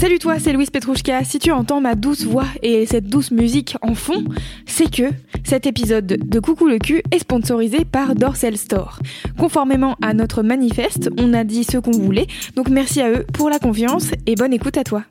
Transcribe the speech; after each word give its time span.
Salut 0.00 0.20
toi, 0.20 0.38
c'est 0.38 0.52
Louise 0.52 0.70
Petrouchka. 0.70 1.24
Si 1.24 1.40
tu 1.40 1.50
entends 1.50 1.80
ma 1.80 1.96
douce 1.96 2.24
voix 2.24 2.46
et 2.62 2.86
cette 2.86 3.06
douce 3.06 3.32
musique 3.32 3.76
en 3.82 3.96
fond, 3.96 4.24
c'est 4.64 4.88
que 4.88 5.10
cet 5.42 5.66
épisode 5.66 6.06
de 6.06 6.38
Coucou 6.40 6.68
le 6.68 6.78
cul 6.78 7.02
est 7.10 7.18
sponsorisé 7.18 7.84
par 7.84 8.14
Dorsel 8.14 8.56
Store. 8.56 9.00
Conformément 9.36 9.96
à 10.00 10.14
notre 10.14 10.44
manifeste, 10.44 11.10
on 11.18 11.34
a 11.34 11.42
dit 11.42 11.64
ce 11.64 11.78
qu'on 11.78 11.90
voulait, 11.90 12.28
donc 12.54 12.68
merci 12.68 13.00
à 13.00 13.10
eux 13.10 13.26
pour 13.34 13.50
la 13.50 13.58
confiance 13.58 14.12
et 14.26 14.36
bonne 14.36 14.52
écoute 14.52 14.76
à 14.76 14.84
toi. 14.84 15.02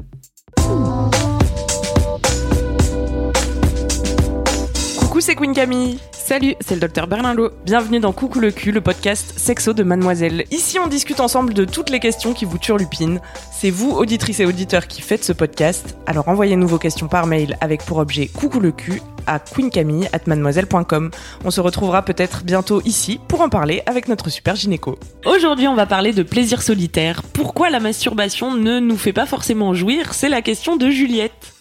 C'est 5.27 5.36
Queen 5.36 5.54
Camille. 5.54 5.99
Salut, 6.13 6.55
c'est 6.62 6.76
le 6.76 6.80
docteur 6.80 7.05
Berlinlot. 7.05 7.49
Bienvenue 7.66 7.99
dans 7.99 8.13
Coucou 8.13 8.40
le 8.40 8.49
cul, 8.49 8.72
le 8.72 8.80
podcast 8.80 9.38
sexo 9.38 9.73
de 9.73 9.84
Mademoiselle. 9.84 10.45
Ici, 10.52 10.80
on 10.80 10.88
discute 10.88 11.20
ensemble 11.20 11.54
de 11.54 11.66
toutes 11.66 11.90
les 11.90 11.99
questions 11.99 12.31
qui 12.31 12.46
vous 12.46 12.57
turlupinent. 12.57 13.20
C'est 13.52 13.70
vous, 13.70 13.91
auditrices 13.91 14.40
et 14.40 14.46
auditeurs, 14.46 14.87
qui 14.87 15.02
faites 15.02 15.26
ce 15.26 15.34
podcast. 15.34 15.98
Alors 16.05 16.29
envoyez-nous 16.29 16.68
vos 16.70 16.77
questions 16.77 17.10
par 17.10 17.27
mail 17.27 17.57
avec 17.60 17.84
pour 17.84 17.98
objet 17.98 18.27
Coucou 18.27 18.62
le 18.62 18.71
cul 18.71 19.02
à 19.26 19.40
queencamille@mademoiselle.com. 19.40 21.12
On 21.43 21.52
se 21.52 21.59
retrouvera 21.59 22.04
peut-être 22.04 22.46
bientôt 22.46 22.82
ici 22.85 23.20
pour 23.27 23.41
en 23.41 23.49
parler 23.49 23.84
avec 23.85 24.07
notre 24.07 24.30
super 24.30 24.55
gynéco. 24.55 24.98
Aujourd'hui, 25.26 25.68
on 25.68 25.76
va 25.76 25.85
parler 25.85 26.13
de 26.13 26.24
plaisir 26.24 26.62
solitaire. 26.62 27.21
Pourquoi 27.34 27.70
la 27.70 27.82
masturbation 27.82 28.55
ne 28.55 28.80
nous 28.80 28.98
fait 28.98 29.12
pas 29.12 29.26
forcément 29.26 29.74
jouir? 29.74 30.13
C'est 30.13 30.30
la 30.30 30.41
question 30.41 30.77
de 30.77 30.90
Juliette. 30.90 31.54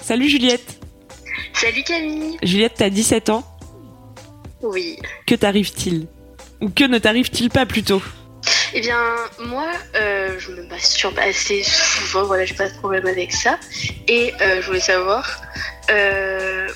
Salut 0.00 0.28
Juliette. 0.28 0.81
Salut 1.54 1.82
Camille. 1.84 2.38
Juliette, 2.42 2.74
t'as 2.76 2.90
17 2.90 3.28
ans. 3.30 3.44
Oui. 4.62 4.98
Que 5.26 5.34
t'arrive-t-il? 5.34 6.06
Ou 6.60 6.70
que 6.70 6.84
ne 6.84 6.98
t'arrive-t-il 6.98 7.50
pas 7.50 7.66
plutôt? 7.66 8.02
Eh 8.74 8.80
bien, 8.80 8.98
moi, 9.40 9.70
euh, 9.96 10.38
je 10.38 10.50
me 10.52 10.62
masturbe 10.66 11.18
assez 11.18 11.62
souvent, 11.62 12.24
voilà, 12.24 12.44
j'ai 12.44 12.54
pas 12.54 12.68
de 12.68 12.74
problème 12.78 13.06
avec 13.06 13.32
ça. 13.32 13.58
Et 14.08 14.32
euh, 14.40 14.62
je 14.62 14.66
voulais 14.66 14.80
savoir, 14.80 15.42
euh, 15.90 16.68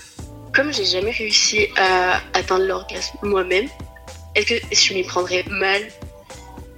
comme 0.53 0.73
j'ai 0.73 0.85
jamais 0.85 1.11
réussi 1.11 1.69
à 1.77 2.21
atteindre 2.35 2.67
l'orgasme 2.67 3.17
moi-même, 3.23 3.69
est-ce 4.35 4.47
que 4.47 4.75
je 4.75 4.95
m'y 4.95 5.05
prendrais 5.05 5.45
mal? 5.49 5.83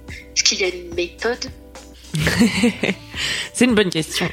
Est-ce 0.09 0.43
qu'il 0.43 0.61
y 0.61 0.63
a 0.63 0.69
une 0.69 0.93
méthode? 0.95 1.51
C'est 3.53 3.65
une 3.65 3.75
bonne 3.75 3.89
question. 3.89 4.29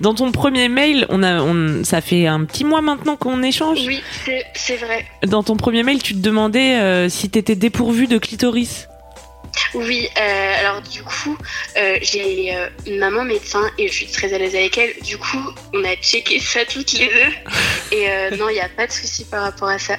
Dans 0.00 0.14
ton 0.14 0.30
premier 0.32 0.68
mail, 0.68 1.06
on 1.08 1.22
a, 1.22 1.40
on, 1.42 1.82
ça 1.84 2.00
fait 2.00 2.26
un 2.26 2.44
petit 2.44 2.64
mois 2.64 2.80
maintenant 2.80 3.16
qu'on 3.16 3.42
échange. 3.42 3.78
Oui, 3.86 4.00
c'est- 4.54 4.76
vrai. 4.76 5.04
Dans 5.26 5.42
ton 5.42 5.56
premier 5.56 5.82
mail, 5.82 6.02
tu 6.02 6.14
te 6.14 6.20
demandais 6.20 6.76
euh, 6.76 7.08
si 7.08 7.28
t'étais 7.30 7.56
dépourvu 7.56 8.06
de 8.06 8.18
clitoris. 8.18 8.86
Oui, 9.74 10.08
euh, 10.16 10.54
alors 10.60 10.82
du 10.82 11.02
coup, 11.02 11.36
euh, 11.76 11.98
j'ai 12.00 12.54
euh, 12.54 12.68
une 12.86 12.98
maman 12.98 13.24
médecin 13.24 13.62
et 13.76 13.88
je 13.88 13.92
suis 13.92 14.06
très 14.06 14.32
à 14.32 14.38
l'aise 14.38 14.54
avec 14.54 14.78
elle. 14.78 14.92
Du 15.02 15.18
coup, 15.18 15.42
on 15.74 15.82
a 15.84 15.96
checké 15.96 16.38
ça 16.38 16.60
toutes 16.64 16.92
les 16.92 17.06
deux. 17.08 17.96
Et 17.96 18.36
non, 18.36 18.48
il 18.50 18.54
n'y 18.54 18.60
a 18.60 18.68
pas 18.68 18.86
de 18.86 18.92
souci 18.92 19.24
par 19.24 19.42
rapport 19.42 19.68
à 19.68 19.78
ça. 19.78 19.96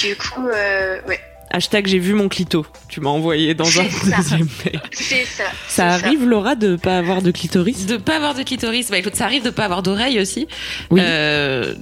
Du 0.00 0.16
coup, 0.16 0.46
ouais, 0.48 1.20
Hashtag 1.50 1.86
j'ai 1.86 1.98
vu 1.98 2.12
mon 2.14 2.28
clito. 2.28 2.66
Tu 2.88 3.00
m'as 3.00 3.10
envoyé 3.10 3.54
dans 3.54 3.64
un 3.80 3.84
deuxième 3.84 4.48
mail. 4.64 4.80
c'est 4.92 5.24
ça. 5.24 5.44
Ça 5.68 5.88
arrive, 5.88 6.24
Laura, 6.26 6.54
de 6.54 6.76
pas 6.76 6.98
avoir 6.98 7.22
de 7.22 7.30
clitoris? 7.30 7.86
De 7.86 7.96
pas 7.96 8.16
avoir 8.16 8.34
de 8.34 8.42
clitoris, 8.42 8.90
bah 8.90 8.98
écoute, 8.98 9.14
ça 9.16 9.24
arrive 9.24 9.42
de 9.44 9.50
pas 9.50 9.64
avoir 9.64 9.82
d'oreille 9.82 10.20
aussi. 10.20 10.46
Oui. 10.90 11.00
Euh, 11.02 11.74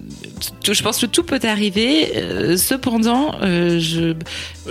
je 0.71 0.82
pense 0.82 0.99
que 1.00 1.06
tout 1.06 1.22
peut 1.25 1.41
arriver. 1.44 2.12
euh, 2.16 2.56
cependant, 2.56 3.34
euh, 3.43 3.78
je, 3.81 4.15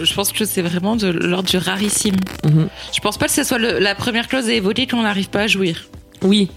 je 0.01 0.13
pense 0.13 0.31
que 0.31 0.45
c'est 0.45 0.61
vraiment 0.61 0.95
de 0.95 1.07
l'ordre 1.07 1.49
du 1.49 1.57
rarissime. 1.57 2.15
Mhm. 2.45 2.67
Je 2.93 2.99
pense 3.01 3.17
pas 3.17 3.25
que 3.25 3.31
ce 3.33 3.43
soit 3.43 3.57
le- 3.57 3.79
la 3.79 3.95
première 3.95 4.27
clause 4.27 4.47
à 4.47 4.53
évoquer 4.53 4.87
quand 4.87 4.97
on 4.99 5.03
n'arrive 5.03 5.29
pas 5.29 5.41
à 5.41 5.47
jouir. 5.47 5.85
Oui. 6.25 6.49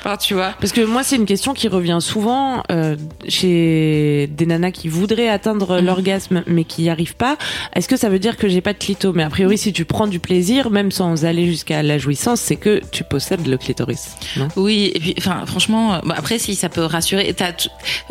Enfin, 0.00 0.16
tu 0.16 0.34
vois. 0.34 0.54
Parce 0.60 0.72
que 0.72 0.82
moi, 0.82 1.02
c'est 1.02 1.16
une 1.16 1.26
question 1.26 1.52
qui 1.54 1.66
revient 1.68 1.98
souvent 2.00 2.62
euh, 2.70 2.96
chez 3.26 4.28
des 4.30 4.46
nanas 4.46 4.70
qui 4.70 4.88
voudraient 4.88 5.28
atteindre 5.28 5.80
Mhm. 5.80 5.86
l'orgasme 5.86 6.42
mais 6.46 6.64
qui 6.64 6.82
n'y 6.82 6.90
arrivent 6.90 7.16
pas. 7.16 7.36
Est-ce 7.74 7.88
que 7.88 7.96
ça 7.96 8.08
veut 8.08 8.18
dire 8.18 8.36
que 8.36 8.48
j'ai 8.48 8.60
pas 8.60 8.72
de 8.72 8.78
clito? 8.78 9.12
Mais 9.12 9.22
a 9.22 9.30
priori, 9.30 9.58
si 9.58 9.72
tu 9.72 9.84
prends 9.84 10.06
du 10.06 10.18
plaisir, 10.20 10.70
même 10.70 10.90
sans 10.90 11.24
aller 11.24 11.46
jusqu'à 11.46 11.82
la 11.82 11.98
jouissance, 11.98 12.40
c'est 12.40 12.56
que 12.56 12.80
tu 12.92 13.02
possèdes 13.04 13.46
le 13.46 13.56
clitoris. 13.56 14.16
Non? 14.36 14.48
Oui, 14.56 14.92
et 14.94 15.00
puis, 15.00 15.14
enfin, 15.18 15.42
franchement, 15.46 15.94
euh, 15.94 15.98
bah, 16.04 16.14
après, 16.18 16.38
si 16.38 16.54
ça 16.54 16.68
peut 16.68 16.84
rassurer, 16.84 17.34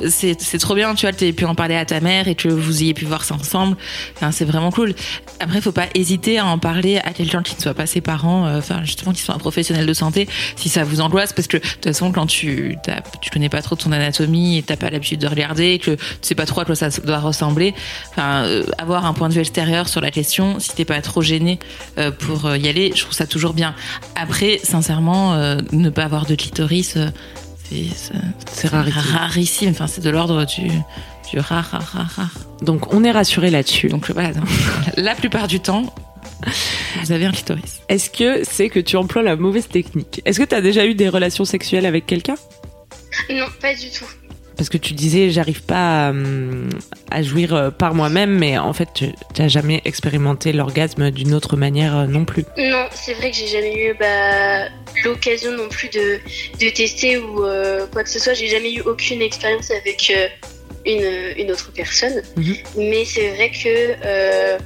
c'est 0.10 0.58
trop 0.60 0.76
bien, 0.76 0.94
tu 0.96 1.06
vois, 1.06 1.12
que 1.12 1.18
t'aies 1.18 1.34
pu 1.34 1.46
en 1.46 1.56
parler 1.56 1.76
à 1.76 1.86
ta 1.86 2.00
mère 2.00 2.28
et 2.28 2.36
que 2.36 2.48
vous 2.50 2.84
ayez 2.84 2.94
pu 2.94 3.06
voir 3.06 3.24
ça 3.24 3.36
ensemble. 3.36 3.78
Enfin, 4.16 4.32
c'est 4.32 4.46
vraiment 4.46 4.72
cool. 4.72 4.94
Après, 5.40 5.62
faut 5.62 5.72
pas 5.72 5.88
hésiter 5.96 6.40
à 6.40 6.46
en 6.46 6.58
parler 6.58 6.98
à 6.98 7.12
quelqu'un 7.12 7.42
qui 7.44 7.56
ne 7.56 7.62
soit 7.62 7.74
pas 7.74 7.86
ses 7.86 8.02
parents, 8.02 8.48
euh, 8.48 8.58
enfin, 8.58 8.84
justement, 8.84 9.14
qui 9.14 9.22
soit 9.22 9.36
un 9.36 9.40
professionnel 9.40 9.86
de 9.86 9.94
santé, 9.94 10.28
si 10.56 10.70
ça 10.70 10.84
vous 10.84 11.02
angoisse, 11.04 11.34
parce 11.34 11.48
que 11.48 11.58
de 11.58 11.64
toute 11.64 11.86
façon, 11.86 12.12
quand 12.12 12.26
tu 12.26 12.78
tu 13.22 13.30
connais 13.30 13.50
pas 13.50 13.62
trop 13.62 13.76
ton 13.76 13.92
anatomie 13.92 14.58
et 14.58 14.64
t'as 14.64 14.78
pas 14.78 14.90
l'habitude 14.90 15.20
de 15.20 15.28
regarder, 15.28 15.80
que 15.80 15.92
tu 15.92 16.02
sais 16.22 16.36
pas 16.36 16.46
trop 16.46 16.62
à 16.62 16.66
quoi 16.66 16.76
ça 16.76 16.90
doit 16.90 17.20
ressembler, 17.20 17.74
enfin, 18.10 18.46
euh, 18.46 18.64
avoir 18.78 19.06
un 19.06 19.14
point 19.14 19.30
de 19.30 19.34
vue 19.34 19.42
extérieur 19.42 19.88
sur 19.88 20.02
la 20.02 20.12
question, 20.12 20.60
si 20.60 20.74
t'es 20.76 20.86
pas 20.86 21.02
trop 21.02 21.22
gêné 21.22 21.60
euh, 21.98 22.12
pour 22.12 22.46
euh, 22.46 22.58
y 22.58 22.68
aller, 22.68 22.92
je 22.96 23.02
trouve 23.02 23.14
ça 23.14 23.28
toujours 23.28 23.54
bien. 23.54 23.76
Après, 24.16 24.60
sincèrement, 24.64 25.34
euh, 25.34 25.58
ne 25.72 25.90
pas 25.90 26.04
avoir 26.04 26.26
de 26.26 26.36
clitoris, 26.36 26.98
c'est 27.70 28.68
rarissime. 28.68 29.02
rarissime. 29.16 29.70
Enfin, 29.72 29.88
c'est 29.88 30.04
de 30.04 30.10
l'ordre 30.10 30.46
du, 30.46 30.68
du 31.32 31.40
rare, 31.40 31.66
rare, 31.72 31.92
rare, 31.94 32.12
rare. 32.16 32.32
Donc, 32.62 32.94
on 32.94 33.04
est 33.04 33.12
rassuré 33.12 33.50
là-dessus. 33.50 33.88
Donc 33.88 34.10
voilà, 34.12 34.32
la 34.98 35.16
plupart 35.16 35.48
du 35.48 35.60
temps, 35.60 35.94
vous 37.02 37.12
avez 37.12 37.26
un 37.26 37.32
clitoris. 37.32 37.82
Est-ce 37.90 38.10
que 38.10 38.44
c'est 38.44 38.70
que 38.70 38.80
tu 38.80 38.96
emploies 38.98 39.24
la 39.24 39.36
mauvaise 39.36 39.68
technique? 39.68 40.22
Est-ce 40.26 40.40
que 40.40 40.46
tu 40.46 40.56
as 40.56 40.62
déjà 40.62 40.86
eu 40.86 40.96
des 40.96 41.10
relations 41.10 41.46
sexuelles 41.46 41.86
avec 41.86 42.06
quelqu'un? 42.06 42.36
Non, 43.30 43.46
pas 43.62 43.74
du 43.76 43.90
tout. 43.90 44.06
Parce 44.56 44.70
que 44.70 44.78
tu 44.78 44.94
disais, 44.94 45.32
j'arrive 45.32 45.64
pas 45.64 46.08
à, 46.08 46.10
hum, 46.12 46.70
à 47.10 47.24
jouir 47.24 47.56
euh, 47.56 47.72
par 47.72 47.96
moi-même, 47.96 48.38
mais 48.38 48.58
en 48.58 48.72
fait, 48.72 48.88
tu 48.94 49.06
n'as 49.40 49.48
jamais 49.48 49.82
expérimenté 49.84 50.54
l'orgasme 50.54 51.10
d'une 51.10 51.34
autre 51.34 51.58
manière 51.58 51.98
euh, 51.98 52.06
non 52.06 52.24
plus. 52.24 52.46
Non, 52.58 52.86
c'est 52.92 53.14
vrai 53.16 53.32
que 53.32 53.38
j'ai 53.38 53.48
jamais 53.48 53.76
eu 53.76 53.96
bah, 54.00 54.68
l'occasion 55.04 55.52
non 55.58 55.70
plus 55.70 55.90
de, 55.90 56.20
de 56.60 56.70
tester 56.70 57.18
ou 57.18 57.44
euh, 57.44 57.88
quoi 57.92 58.04
que 58.04 58.10
ce 58.10 58.20
soit. 58.20 58.36
J'ai 58.36 58.48
jamais 58.48 58.74
eu 58.74 58.82
aucune 58.82 59.24
expérience 59.24 59.72
avec 59.72 60.14
euh, 60.16 60.28
une, 60.86 61.44
une 61.44 61.52
autre 61.52 61.72
personne. 61.74 62.22
Mhm. 62.38 62.56
Mais 62.78 63.06
c'est 63.06 63.30
vrai 63.36 63.50
que 63.50 63.96
euh, 64.06 64.58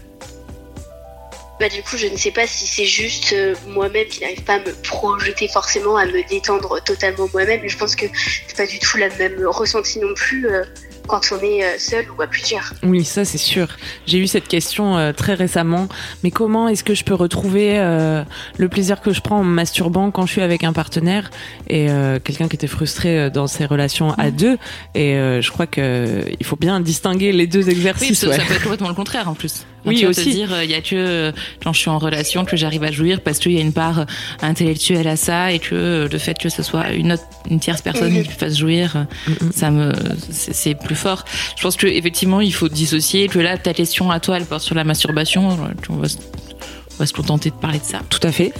bah, 1.59 1.69
du 1.69 1.81
coup, 1.81 1.97
je 1.97 2.07
ne 2.07 2.17
sais 2.17 2.31
pas 2.31 2.45
si 2.47 2.67
c'est 2.67 2.85
juste 2.85 3.33
euh, 3.33 3.55
moi-même 3.67 4.07
qui 4.07 4.21
n'arrive 4.21 4.43
pas 4.43 4.55
à 4.55 4.59
me 4.59 4.71
projeter 4.83 5.47
forcément, 5.47 5.97
à 5.97 6.05
me 6.05 6.27
détendre 6.29 6.81
totalement 6.83 7.27
moi-même. 7.33 7.61
Et 7.63 7.69
je 7.69 7.77
pense 7.77 7.95
que 7.95 8.05
c'est 8.47 8.55
pas 8.57 8.67
du 8.67 8.79
tout 8.79 8.97
la 8.97 9.09
même 9.17 9.45
ressenti 9.47 9.99
non 9.99 10.13
plus 10.15 10.47
euh, 10.47 10.63
quand 11.07 11.21
on 11.31 11.39
est 11.43 11.63
euh, 11.63 11.77
seul 11.79 12.05
ou 12.17 12.21
à 12.21 12.27
plusieurs. 12.27 12.73
Oui, 12.83 13.03
ça 13.05 13.23
c'est 13.25 13.37
sûr. 13.37 13.67
J'ai 14.05 14.17
eu 14.19 14.27
cette 14.27 14.47
question 14.47 14.97
euh, 14.97 15.13
très 15.13 15.33
récemment. 15.33 15.87
Mais 16.23 16.31
comment 16.31 16.67
est-ce 16.67 16.83
que 16.83 16.93
je 16.93 17.03
peux 17.03 17.13
retrouver 17.15 17.79
euh, 17.79 18.23
le 18.57 18.69
plaisir 18.69 19.01
que 19.01 19.11
je 19.13 19.21
prends 19.21 19.39
en 19.39 19.43
me 19.43 19.53
masturbant 19.53 20.11
quand 20.11 20.25
je 20.25 20.33
suis 20.33 20.41
avec 20.41 20.63
un 20.63 20.73
partenaire 20.73 21.31
et 21.69 21.89
euh, 21.89 22.19
quelqu'un 22.19 22.47
qui 22.49 22.55
était 22.55 22.67
frustré 22.67 23.17
euh, 23.17 23.29
dans 23.29 23.47
ses 23.47 23.65
relations 23.65 24.11
à 24.13 24.31
deux? 24.31 24.57
Et 24.95 25.15
euh, 25.15 25.41
je 25.41 25.49
crois 25.51 25.65
que 25.65 26.23
il 26.39 26.45
faut 26.45 26.55
bien 26.57 26.79
distinguer 26.81 27.31
les 27.31 27.47
deux 27.47 27.63
Oui, 27.65 27.71
exercices. 27.71 28.19
ça, 28.19 28.27
ouais. 28.27 28.37
ça 28.37 28.43
peut 28.43 28.53
être 28.53 28.63
complètement 28.63 28.89
le 28.89 28.93
contraire 28.95 29.29
en 29.29 29.33
plus. 29.33 29.65
Enfin, 29.87 29.93
Oui, 29.93 29.99
tu 29.99 30.03
vas 30.05 30.09
aussi. 30.11 30.25
te 30.25 30.29
dire, 30.29 30.63
il 30.63 30.69
y 30.71 30.75
a 30.75 30.81
que 30.81 30.95
euh, 30.95 31.31
quand 31.63 31.73
je 31.73 31.79
suis 31.79 31.89
en 31.89 31.97
relation 31.97 32.45
que 32.45 32.55
j'arrive 32.57 32.83
à 32.83 32.91
jouir 32.91 33.21
parce 33.21 33.39
qu'il 33.39 33.53
y 33.53 33.57
a 33.57 33.61
une 33.61 33.73
part 33.73 33.99
euh, 33.99 34.05
intellectuelle 34.41 35.07
à 35.07 35.15
ça 35.15 35.51
et 35.51 35.59
que 35.59 35.75
euh, 35.75 36.07
le 36.11 36.17
fait 36.17 36.37
que 36.37 36.49
ce 36.49 36.63
soit 36.63 36.91
une 36.91 37.13
autre, 37.13 37.23
une 37.49 37.59
tierce 37.59 37.81
personne 37.81 38.11
qui 38.11 38.29
me 38.29 38.33
fasse 38.33 38.57
jouir, 38.57 38.95
euh, 39.29 39.33
ça 39.53 39.71
me, 39.71 39.93
c'est 40.31 40.75
plus 40.75 40.95
fort. 40.95 41.25
Je 41.55 41.61
pense 41.63 41.75
que 41.77 41.87
effectivement, 41.87 42.41
il 42.41 42.53
faut 42.53 42.69
dissocier 42.69 43.27
que 43.27 43.39
là, 43.39 43.57
ta 43.57 43.73
question 43.73 44.11
à 44.11 44.19
toi, 44.19 44.37
elle 44.37 44.45
porte 44.45 44.63
sur 44.63 44.75
la 44.75 44.83
masturbation. 44.83 45.51
euh, 45.51 45.55
On 45.89 45.95
va, 45.95 46.09
se- 46.09 46.17
on 46.17 46.97
va 46.99 47.05
se 47.05 47.13
contenter 47.13 47.49
de 47.51 47.55
parler 47.55 47.79
de 47.79 47.83
ça. 47.83 48.01
Tout 48.09 48.19
à 48.23 48.31
fait. 48.31 48.53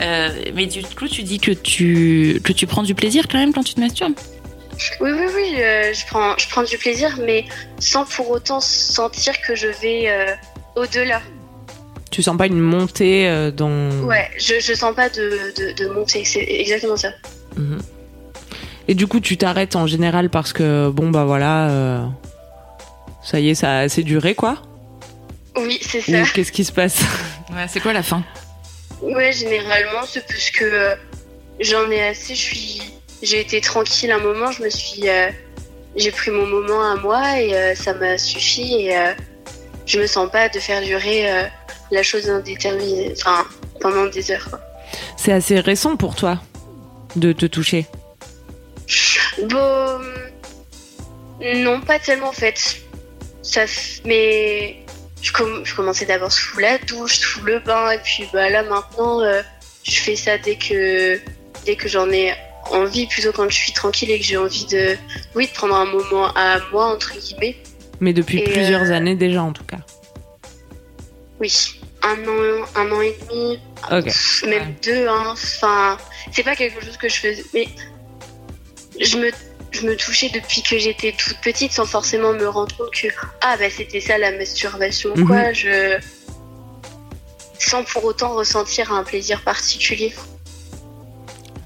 Euh, 0.00 0.28
mais 0.54 0.66
du 0.66 0.82
coup, 0.82 1.08
tu 1.08 1.22
dis 1.22 1.38
que 1.38 1.52
tu 1.52 2.40
que 2.44 2.52
tu 2.52 2.66
prends 2.66 2.82
du 2.82 2.94
plaisir 2.94 3.24
quand 3.30 3.38
même 3.38 3.52
quand 3.52 3.62
tu 3.64 3.74
te 3.74 3.80
masturbes? 3.80 4.14
Oui, 5.00 5.10
oui, 5.10 5.24
oui, 5.34 5.54
euh, 5.62 5.94
je, 5.94 6.04
prends, 6.06 6.36
je 6.36 6.46
prends 6.50 6.62
du 6.62 6.76
plaisir, 6.76 7.16
mais 7.24 7.46
sans 7.78 8.04
pour 8.04 8.28
autant 8.30 8.60
sentir 8.60 9.32
que 9.40 9.54
je 9.54 9.68
vais 9.68 10.04
euh, 10.08 10.26
au-delà. 10.76 11.20
Tu 12.10 12.22
sens 12.22 12.36
pas 12.36 12.46
une 12.46 12.60
montée 12.60 13.28
euh, 13.28 13.50
dans. 13.50 13.90
Ouais, 14.04 14.30
je, 14.38 14.60
je 14.60 14.72
sens 14.74 14.94
pas 14.94 15.08
de, 15.08 15.52
de, 15.56 15.72
de 15.72 15.88
montée, 15.92 16.24
c'est 16.24 16.44
exactement 16.48 16.96
ça. 16.96 17.10
Mhm. 17.56 17.78
Et 18.88 18.94
du 18.94 19.06
coup, 19.08 19.18
tu 19.20 19.36
t'arrêtes 19.36 19.74
en 19.74 19.86
général 19.86 20.30
parce 20.30 20.52
que, 20.52 20.88
bon, 20.90 21.10
bah 21.10 21.24
voilà, 21.24 21.68
euh, 21.70 22.06
ça 23.22 23.40
y 23.40 23.50
est, 23.50 23.54
ça 23.56 23.70
a 23.72 23.78
assez 23.80 24.02
duré, 24.04 24.34
quoi? 24.34 24.62
Oui, 25.56 25.78
c'est 25.82 25.98
Ou 25.98 26.24
ça. 26.24 26.32
qu'est-ce 26.32 26.52
qui 26.52 26.64
se 26.64 26.72
passe? 26.72 27.00
Ouais, 27.50 27.66
c'est 27.68 27.80
quoi 27.80 27.92
la 27.92 28.02
fin? 28.02 28.22
Ouais, 29.02 29.32
généralement, 29.32 30.02
c'est 30.06 30.24
parce 30.26 30.50
que 30.50 30.64
euh, 30.64 30.94
j'en 31.60 31.90
ai 31.90 32.02
assez, 32.08 32.34
je 32.34 32.40
suis. 32.40 32.82
J'ai 33.22 33.40
été 33.40 33.60
tranquille 33.60 34.10
un 34.12 34.20
moment, 34.20 34.52
je 34.52 34.62
me 34.62 34.70
suis. 34.70 35.08
euh, 35.08 35.28
j'ai 35.96 36.10
pris 36.12 36.30
mon 36.30 36.46
moment 36.46 36.82
à 36.92 36.96
moi 36.96 37.40
et 37.40 37.54
euh, 37.54 37.74
ça 37.74 37.94
m'a 37.94 38.18
suffi 38.18 38.74
et 38.82 38.96
euh, 38.96 39.12
je 39.86 40.00
me 40.00 40.06
sens 40.06 40.30
pas 40.30 40.48
de 40.48 40.58
faire 40.58 40.82
durer 40.82 41.30
euh, 41.30 41.44
la 41.90 42.02
chose 42.02 42.28
indéterminée, 42.28 43.14
enfin, 43.16 43.46
pendant 43.80 44.06
des 44.06 44.30
heures. 44.30 44.58
C'est 45.16 45.32
assez 45.32 45.58
récent 45.60 45.96
pour 45.96 46.14
toi 46.14 46.40
de 47.16 47.32
te 47.32 47.46
toucher. 47.46 47.86
Bon. 49.42 50.00
Non, 51.40 51.80
pas 51.80 51.98
tellement 51.98 52.28
en 52.28 52.32
fait. 52.32 52.82
Ça, 53.42 53.62
mais 54.04 54.76
je, 55.22 55.32
com- 55.32 55.62
je 55.64 55.74
commençais 55.74 56.06
d'abord 56.06 56.32
sous 56.32 56.58
la 56.58 56.78
douche, 56.78 57.18
sous 57.18 57.42
le 57.42 57.60
bain, 57.60 57.90
et 57.90 57.98
puis 57.98 58.26
bah 58.32 58.50
là 58.50 58.62
maintenant, 58.62 59.20
euh, 59.20 59.42
je 59.84 60.00
fais 60.00 60.16
ça 60.16 60.38
dès 60.38 60.56
que 60.56 61.20
dès 61.64 61.76
que 61.76 61.88
j'en 61.88 62.10
ai 62.10 62.34
envie, 62.70 63.06
plutôt 63.06 63.32
quand 63.32 63.48
je 63.48 63.54
suis 63.54 63.72
tranquille 63.72 64.10
et 64.10 64.18
que 64.18 64.24
j'ai 64.24 64.36
envie 64.36 64.66
de, 64.66 64.96
oui, 65.34 65.46
de 65.46 65.52
prendre 65.52 65.76
un 65.76 65.84
moment 65.84 66.32
à 66.34 66.58
moi 66.72 66.86
entre 66.86 67.12
guillemets. 67.16 67.56
Mais 68.00 68.12
depuis 68.12 68.38
Et, 68.38 68.44
plusieurs 68.44 68.82
euh, 68.82 68.94
années 68.94 69.14
déjà, 69.14 69.42
en 69.42 69.52
tout 69.52 69.64
cas. 69.64 69.78
Oui, 71.40 71.80
un 72.02 72.14
an, 72.14 72.66
un 72.76 72.92
an 72.92 73.00
et 73.02 73.14
demi, 73.30 73.58
même 74.48 74.74
deux. 74.84 75.06
Hein. 75.08 75.24
Enfin, 75.32 75.96
c'est 76.32 76.42
pas 76.42 76.56
quelque 76.56 76.82
chose 76.84 76.96
que 76.96 77.08
je 77.08 77.16
faisais, 77.16 77.44
mais 77.54 77.68
je 79.00 79.18
me 79.18 79.30
je 79.72 79.86
me 79.86 79.94
touchais 79.96 80.30
depuis 80.32 80.62
que 80.62 80.78
j'étais 80.78 81.12
toute 81.12 81.36
petite 81.42 81.72
sans 81.72 81.84
forcément 81.84 82.32
me 82.32 82.48
rendre 82.48 82.74
compte 82.76 82.92
que 82.92 83.08
ah 83.42 83.56
bah 83.58 83.68
c'était 83.68 84.00
ça 84.00 84.16
la 84.16 84.32
masturbation 84.32 85.10
Mhm. 85.14 85.26
quoi 85.26 85.52
je 85.52 85.98
sans 87.58 87.84
pour 87.84 88.04
autant 88.04 88.34
ressentir 88.34 88.92
un 88.92 89.02
plaisir 89.04 89.42
particulier 89.42 90.14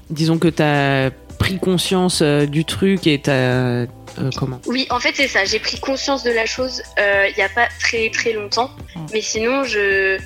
Disons 0.09 0.39
que 0.39 0.49
t'as 0.49 1.09
pris 1.39 1.57
conscience 1.57 2.21
euh, 2.21 2.45
du 2.45 2.65
truc 2.65 3.07
et 3.07 3.21
t'as. 3.21 3.85
Euh, 4.19 4.29
comment? 4.37 4.59
Oui 4.65 4.87
en 4.89 4.99
fait 4.99 5.13
c'est 5.15 5.27
ça. 5.27 5.45
J'ai 5.45 5.59
pris 5.59 5.79
conscience 5.79 6.23
de 6.23 6.31
la 6.31 6.45
chose 6.45 6.81
euh, 6.99 7.27
il 7.29 7.37
y 7.37 7.41
a 7.41 7.49
pas 7.49 7.67
très 7.79 8.09
très 8.09 8.33
longtemps. 8.33 8.69
Mhm. 8.95 9.05
mais 9.13 9.21
sinon 9.21 9.63
je 9.63 10.17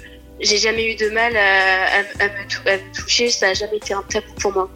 j'ai 0.41 0.57
jamais 0.57 0.91
eu 0.91 0.95
de 0.95 1.09
mal 1.11 1.35
à, 1.37 1.39
à- 1.39 2.23
à 2.25 2.27
me, 2.27 2.47
tou- 2.49 2.67
à 2.67 2.73
me 2.77 2.93
toucher. 2.93 3.29
Ça 3.29 3.47
a 3.49 3.53
jamais 3.53 3.77
été 3.77 3.93
un 3.93 4.03
tabou 4.03 4.33
pour 4.41 4.51
moi. 4.53 4.69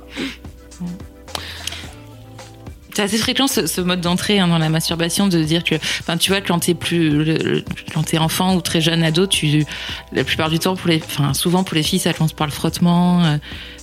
C'est 2.96 3.04
assez 3.04 3.18
fréquent 3.18 3.48
ce, 3.48 3.66
ce 3.66 3.80
mode 3.80 4.02
d'entrée 4.02 4.40
hein, 4.40 4.48
dans 4.48 4.58
la 4.58 4.68
masturbation 4.70 5.28
de 5.28 5.42
dire 5.42 5.64
que, 5.64 5.76
enfin, 5.76 6.18
tu 6.18 6.32
vois, 6.32 6.42
quand 6.42 6.60
t'es 6.60 6.74
plus, 6.74 7.10
le- 7.10 7.24
le- 7.38 7.64
quand 7.94 8.04
t'es 8.04 8.18
enfant 8.18 8.56
ou 8.56 8.62
très 8.62 8.82
jeune 8.82 9.04
ado, 9.04 9.26
tu, 9.26 9.66
la 10.12 10.24
plupart 10.26 10.50
du 10.50 10.60
temps 10.60 10.76
pour 10.76 10.90
les, 10.90 10.98
enfin, 11.06 11.34
souvent 11.34 11.64
pour 11.64 11.76
les 11.76 11.84
filles, 11.84 12.00
ça 12.00 12.12
commence 12.14 12.34
par 12.34 12.48
le 12.48 12.52
frottement 12.52 13.24
euh, 13.24 13.38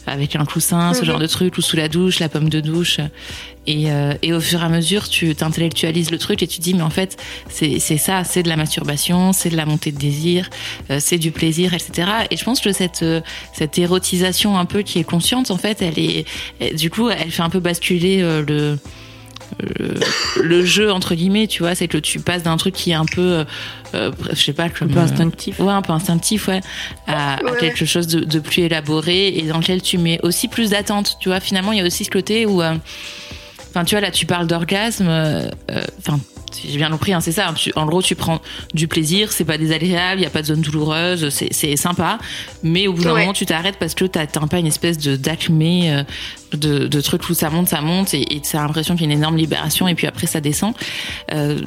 avec 0.06 0.36
un 0.36 0.44
coussin, 0.44 0.94
ce 0.94 1.00
Mhm. 1.00 1.04
genre 1.06 1.18
de 1.18 1.26
truc, 1.26 1.58
ou 1.58 1.62
sous 1.62 1.76
la 1.76 1.88
douche, 1.88 2.18
la 2.20 2.28
pomme 2.28 2.48
de 2.48 2.60
douche. 2.60 2.98
Et, 3.68 3.90
euh, 3.90 4.14
et 4.22 4.32
au 4.32 4.40
fur 4.40 4.62
et 4.62 4.64
à 4.64 4.68
mesure, 4.68 5.08
tu 5.08 5.34
t'intellectualises 5.34 6.12
le 6.12 6.18
truc 6.18 6.40
et 6.42 6.46
tu 6.46 6.60
dis, 6.60 6.72
mais 6.74 6.82
en 6.82 6.90
fait, 6.90 7.16
c'est 7.48 7.80
c'est 7.80 7.96
ça, 7.98 8.22
c'est 8.22 8.44
de 8.44 8.48
la 8.48 8.54
masturbation, 8.56 9.32
c'est 9.32 9.50
de 9.50 9.56
la 9.56 9.66
montée 9.66 9.90
de 9.90 9.98
désir, 9.98 10.48
euh, 10.90 10.98
c'est 11.00 11.18
du 11.18 11.32
plaisir, 11.32 11.74
etc. 11.74 12.08
Et 12.30 12.36
je 12.36 12.44
pense 12.44 12.60
que 12.60 12.70
cette, 12.72 13.02
euh, 13.02 13.20
cette 13.52 13.76
érotisation 13.78 14.56
un 14.56 14.66
peu 14.66 14.82
qui 14.82 15.00
est 15.00 15.04
consciente, 15.04 15.50
en 15.50 15.56
fait, 15.56 15.82
elle 15.82 15.98
est, 15.98 16.24
du 16.76 16.90
coup, 16.90 17.08
elle 17.10 17.32
fait 17.32 17.42
un 17.42 17.50
peu 17.50 17.58
basculer 17.58 18.22
euh, 18.22 18.44
le, 18.46 18.78
le, 19.60 19.94
le 20.46 20.64
jeu 20.64 20.90
entre 20.92 21.14
guillemets 21.14 21.46
tu 21.46 21.62
vois 21.62 21.74
c'est 21.74 21.88
que 21.88 21.98
tu 21.98 22.20
passes 22.20 22.42
d'un 22.42 22.56
truc 22.56 22.74
qui 22.74 22.90
est 22.92 22.94
un 22.94 23.04
peu 23.04 23.20
euh, 23.20 23.44
euh, 23.94 24.10
je 24.30 24.42
sais 24.42 24.52
pas 24.52 24.64
Un 24.64 24.68
peu 24.68 24.84
euh, 24.98 25.02
instinctif. 25.02 25.60
ouais 25.60 25.72
un 25.72 25.82
peu 25.82 25.92
instinctif 25.92 26.48
ouais 26.48 26.60
à, 27.06 27.34
à 27.34 27.42
Ouais, 27.42 27.58
quelque 27.58 27.84
chose 27.84 28.06
de, 28.06 28.20
de 28.20 28.38
plus 28.38 28.62
élaboré 28.62 29.28
et 29.28 29.42
dans 29.42 29.58
lequel 29.58 29.82
tu 29.82 29.98
mets 29.98 30.18
aussi 30.22 30.48
plus 30.48 30.70
d'attente 30.70 31.16
tu 31.20 31.28
vois 31.28 31.40
finalement 31.40 31.72
il 31.72 31.78
y 31.78 31.82
a 31.82 31.84
aussi 31.86 32.04
ce 32.04 32.10
côté 32.10 32.46
où 32.46 32.62
euh, 32.62 32.74
enfin 33.70 33.84
tu 33.84 33.94
vois 33.94 34.00
là 34.00 34.10
tu 34.10 34.26
parles 34.26 34.46
d'orgasme 34.46 35.06
euh, 35.08 35.48
euh, 35.70 35.84
enfin 35.98 36.18
si 36.52 36.70
j'ai 36.70 36.76
bien 36.78 36.90
compris, 36.90 37.12
hein, 37.12 37.20
c'est 37.20 37.32
ça. 37.32 37.52
Tu- 37.56 37.72
en 37.76 37.86
gros, 37.86 38.02
tu 38.02 38.14
prends 38.14 38.40
du 38.74 38.88
plaisir, 38.88 39.32
c'est 39.32 39.44
pas 39.44 39.58
désagréable, 39.58 40.20
il 40.20 40.24
y 40.24 40.26
a 40.26 40.30
pas 40.30 40.42
de 40.42 40.46
zone 40.46 40.60
douloureuse, 40.60 41.28
c'est- 41.30 41.52
c'est 41.52 41.76
sympa. 41.76 42.18
Mais 42.62 42.86
au 42.86 42.92
bout 42.92 43.04
d'un 43.04 43.12
Ouais. 43.14 43.20
moment, 43.20 43.32
tu 43.32 43.46
t'arrêtes 43.46 43.76
parce 43.78 43.94
que 43.94 44.04
t'atteins 44.04 44.46
pas 44.46 44.58
une 44.58 44.66
espèce 44.66 44.98
de 44.98 45.16
d'acmé, 45.16 45.92
euh, 45.92 46.02
de, 46.52 46.86
de 46.86 47.00
truc 47.00 47.28
où 47.28 47.34
ça 47.34 47.50
monte, 47.50 47.68
ça 47.68 47.80
monte, 47.80 48.14
et 48.14 48.34
et 48.36 48.40
t'as 48.40 48.62
l'impression 48.62 48.94
qu'il 48.96 49.06
y 49.06 49.08
a 49.08 49.12
une 49.12 49.18
énorme 49.18 49.36
libération, 49.36 49.88
et 49.88 49.94
puis 49.94 50.06
après 50.06 50.26
ça 50.26 50.40
descend. 50.40 50.74
Euh, 51.32 51.60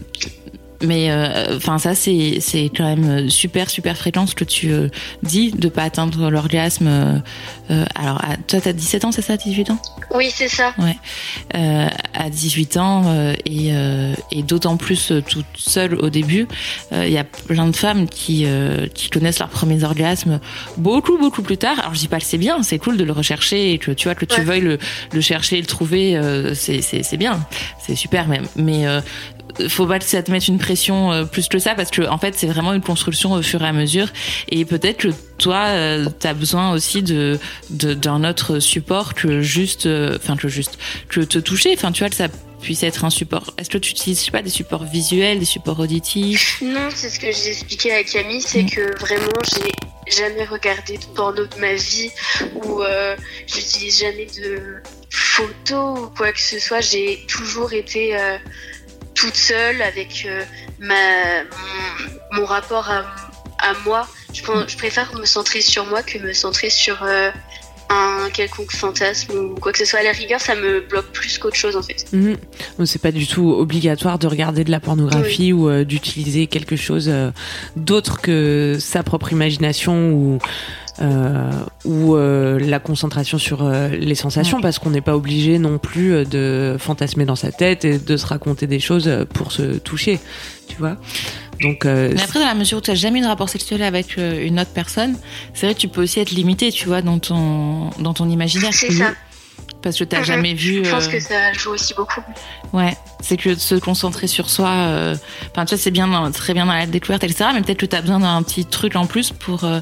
mais 0.82 1.12
euh, 1.12 1.58
enfin 1.58 1.78
ça 1.78 1.96
c'est 1.96 2.38
c'est 2.40 2.70
quand 2.76 2.86
même 2.96 3.30
super 3.30 3.70
super 3.70 3.98
fréquent 3.98 4.26
ce 4.28 4.36
que 4.36 4.44
tu 4.46 4.72
euh, 4.72 4.88
dis 5.24 5.52
de 5.52 5.68
pas 5.70 5.84
atteindre 5.84 6.30
l'orgasme. 6.30 6.88
euh, 6.88 7.20
euh, 7.72 7.86
alors 7.96 8.18
à- 8.24 8.38
toi 8.38 8.60
t'as 8.62 8.74
17 8.74 9.06
ans 9.06 9.12
c'est 9.12 9.22
ça 9.22 9.38
18 9.38 9.72
ans? 9.72 9.80
Oui 10.16 10.30
c'est 10.34 10.48
ça 10.48 10.74
euh, 11.56 11.88
à 12.14 12.30
18 12.30 12.78
ans 12.78 13.04
euh, 13.08 13.34
et, 13.46 13.70
euh, 13.74 14.14
et 14.32 14.42
d'autant 14.44 14.78
plus 14.78 15.12
euh, 15.12 15.22
toute 15.22 15.46
seule 15.56 15.96
au 15.96 16.10
début, 16.10 16.48
euh, 16.94 17.06
il 17.06 17.14
y 17.14 17.18
a 17.18 17.24
plein 17.24 17.68
de 17.68 17.76
femmes 17.76 18.08
qui, 18.08 18.44
euh, 18.46 18.88
qui 18.88 19.10
connaissent 19.10 19.40
leurs 19.40 19.50
premiers 19.50 19.84
orgasmes 19.84 20.40
beaucoup 20.78 21.18
beaucoup 21.18 21.42
plus 21.42 21.58
tard. 21.58 21.80
Alors 21.80 21.94
je 21.94 22.00
dis 22.00 22.08
pas 22.08 22.20
que 22.20 22.26
c'est 22.26 22.38
bien, 22.38 22.64
c'est 22.64 22.80
cool 22.80 22.98
de 22.98 23.04
le 23.04 23.12
rechercher 23.12 23.74
et 23.74 23.78
que 23.78 23.92
tu 23.92 24.06
vois 24.08 24.16
que 24.16 24.26
tu 24.26 24.40
Ouais. 24.40 24.46
veuilles 24.46 24.62
le, 24.62 24.78
le 25.14 25.22
chercher 25.22 25.58
et 25.58 25.62
le 25.62 25.68
trouver, 25.68 26.16
euh, 26.18 26.54
c'est 26.56 26.82
c'est 26.82 27.04
c'est 27.04 27.18
bien, 27.18 27.40
c'est 27.80 27.96
super 27.96 28.28
même. 28.28 28.46
Mais 28.56 28.88
euh, 28.88 29.02
faut 29.68 29.86
pas 29.86 30.00
que 30.00 30.06
ça 30.06 30.22
te 30.24 30.32
mette 30.32 30.48
une 30.48 30.58
pression 30.58 31.12
euh, 31.12 31.26
plus 31.26 31.48
que 31.48 31.60
ça 31.60 31.76
parce 31.76 31.92
que 31.92 32.08
en 32.08 32.18
fait 32.18 32.36
c'est 32.36 32.48
vraiment 32.48 32.74
une 32.74 32.82
construction 32.82 33.34
au 33.34 33.42
fur 33.42 33.62
et 33.62 33.68
à 33.68 33.74
mesure. 33.74 34.08
Et 34.50 34.66
peut-être 34.66 34.98
que 34.98 35.08
toi 35.38 35.66
euh, 35.68 36.08
t'as 36.20 36.34
besoin 36.34 36.72
aussi 36.72 37.04
de 37.04 37.40
d'un 37.70 38.24
autre 38.24 38.60
support 38.60 39.14
que 39.14 39.42
juste 39.42 39.86
euh, 39.86 40.18
enfin 40.22 40.36
que 40.36 40.48
juste 40.48 40.78
que 41.10 41.22
te 41.22 41.40
toucher 41.40 41.74
enfin 41.74 41.92
tu 41.92 42.00
vois 42.04 42.10
que 42.10 42.16
ça 42.16 42.28
puisse 42.62 42.84
être 42.84 43.06
un 43.06 43.10
support. 43.10 43.54
Est-ce 43.58 43.70
que 43.70 43.78
tu 43.78 43.92
utilises 43.92 44.20
je 44.20 44.26
sais 44.26 44.32
pas 44.32 44.42
des 44.42 44.50
supports 44.50 44.84
visuels 44.84 45.40
des 45.40 45.46
supports 45.46 45.80
auditifs? 45.80 46.62
Non, 46.62 46.90
c'est 46.94 47.10
ce 47.10 47.20
que 47.20 47.32
j'ai 47.32 47.50
expliqué 47.50 47.94
à 47.94 48.04
Camille, 48.04 48.42
c'est 48.42 48.66
que 48.66 49.00
vraiment 49.00 49.32
j'ai 49.54 50.18
jamais 50.18 50.44
regardé 50.46 50.98
de 50.98 51.06
porno 51.16 51.46
de 51.46 51.60
ma 51.60 51.74
vie 51.74 52.10
ou 52.56 52.82
j'utilise 53.48 54.00
jamais 54.00 54.26
de 54.26 54.82
photos 55.10 56.00
ou 56.00 56.08
quoi 56.18 56.34
que 56.34 56.42
ce 56.42 56.60
soit. 56.60 56.82
J'ai 56.82 57.26
toujours 57.28 57.72
été 57.72 58.18
toute 59.20 59.36
seule 59.36 59.82
avec 59.82 60.26
euh, 60.26 61.44
mon, 62.32 62.46
rapport 62.46 62.90
à, 62.90 63.04
moi. 63.86 64.08
Je 64.34 64.78
préfère 64.78 65.14
me 65.16 65.26
centrer 65.26 65.62
sur 65.62 65.86
moi 65.86 66.02
que 66.04 66.18
me 66.20 66.32
centrer 66.32 66.70
sur 66.70 67.04
euh, 67.04 67.30
un 67.90 68.30
quelconque 68.30 68.72
fantasme 68.72 69.34
ou 69.34 69.56
quoi 69.56 69.72
que 69.72 69.78
ce 69.80 69.86
soit. 69.86 70.00
À 70.00 70.04
la 70.04 70.12
rigueur, 70.12 70.40
ça 70.40 70.56
me 70.56 70.82
bloque 70.82 71.12
plus 71.12 71.38
qu'autre 71.38 71.56
chose 71.56 71.76
en 71.76 71.82
fait. 71.82 72.06
Donc, 72.14 72.88
C'est 72.88 73.02
pas 73.02 73.12
du 73.12 73.28
tout 73.28 73.52
obligatoire 73.52 74.20
de 74.20 74.28
regarder 74.28 74.64
de 74.64 74.72
la 74.72 74.80
pornographie 74.80 75.54
ou 75.54 75.70
euh, 75.70 75.84
d'utiliser 75.84 76.48
quelque 76.48 76.76
chose 76.76 77.10
euh, 77.10 77.32
d'autre 77.76 78.22
que 78.22 78.78
sa 78.80 79.04
propre 79.04 79.32
imagination 79.32 80.12
ou 80.12 80.40
euh, 81.02 81.52
ou 81.86 82.18
la 82.18 82.80
concentration 82.80 83.38
sur 83.38 83.70
les 83.70 84.16
sensations 84.16 84.60
parce 84.60 84.80
qu'on 84.80 84.90
n'est 84.90 85.00
pas 85.00 85.16
obligé 85.16 85.58
non 85.58 85.78
plus 85.78 86.26
de 86.26 86.76
fantasmer 86.78 87.24
dans 87.24 87.38
sa 87.38 87.54
tête 87.54 87.86
et 87.86 87.98
de 87.98 88.18
se 88.18 88.26
raconter 88.26 88.68
des 88.68 88.82
choses 88.82 89.10
pour 89.34 89.54
se 89.54 89.78
toucher, 89.78 90.20
tu 90.68 90.76
vois. 90.76 90.98
Donc 91.62 91.86
euh, 91.86 92.12
mais 92.16 92.22
après 92.22 92.40
dans 92.40 92.46
la 92.46 92.56
mesure 92.56 92.78
où 92.78 92.82
tu 92.82 92.90
n'as 92.92 92.96
jamais 92.96 93.20
eu 93.20 93.22
de 93.22 93.28
rapport 93.28 93.50
sexuel 93.50 93.82
avec 93.84 94.18
euh, 94.18 94.46
une 94.46 94.60
autre 94.60 94.72
personne 94.74 95.18
c'est 95.54 95.66
vrai 95.66 95.76
que 95.76 95.80
tu 95.80 95.88
peux 95.90 96.02
aussi 96.04 96.20
être 96.22 96.32
limité 96.32 96.72
tu 96.72 96.88
vois 96.88 97.02
dans 97.02 97.20
ton 97.20 97.90
dans 98.00 98.14
ton 98.14 98.30
imaginaire 98.30 98.74
C'est 98.74 98.92
ça. 98.92 99.12
parce 99.82 99.98
que 99.98 100.04
t'as 100.06 100.20
Mhm. 100.20 100.24
jamais 100.26 100.54
vu 100.54 100.86
Je 100.86 100.90
pense 100.92 101.08
euh, 101.08 101.12
que 101.12 101.20
ça 101.20 101.52
joue 101.54 101.72
aussi 101.72 101.94
beaucoup. 101.94 102.22
Ouais, 102.72 102.96
c'est 103.22 103.36
que 103.38 103.50
de 103.50 103.56
se 103.60 103.76
concentrer 103.76 104.28
sur 104.28 104.50
soi, 104.50 104.70
euh, 104.70 105.16
enfin 105.52 105.66
tu 105.66 105.74
vois, 105.76 105.82
c'est 105.82 105.90
bien, 105.92 106.08
dans- 106.08 106.32
très 106.32 106.54
bien 106.54 106.66
dans 106.66 106.74
la 106.74 106.86
découverte, 106.86 107.24
etc. 107.24 107.50
Mais 107.54 107.62
peut-être 107.62 107.80
que 107.80 107.86
t'as 107.88 108.02
besoin 108.02 108.20
d'un 108.20 108.44
petit 108.44 108.64
truc 108.66 108.96
en 108.96 109.06
plus 109.08 109.32
pour 109.32 109.64
euh, 109.64 109.80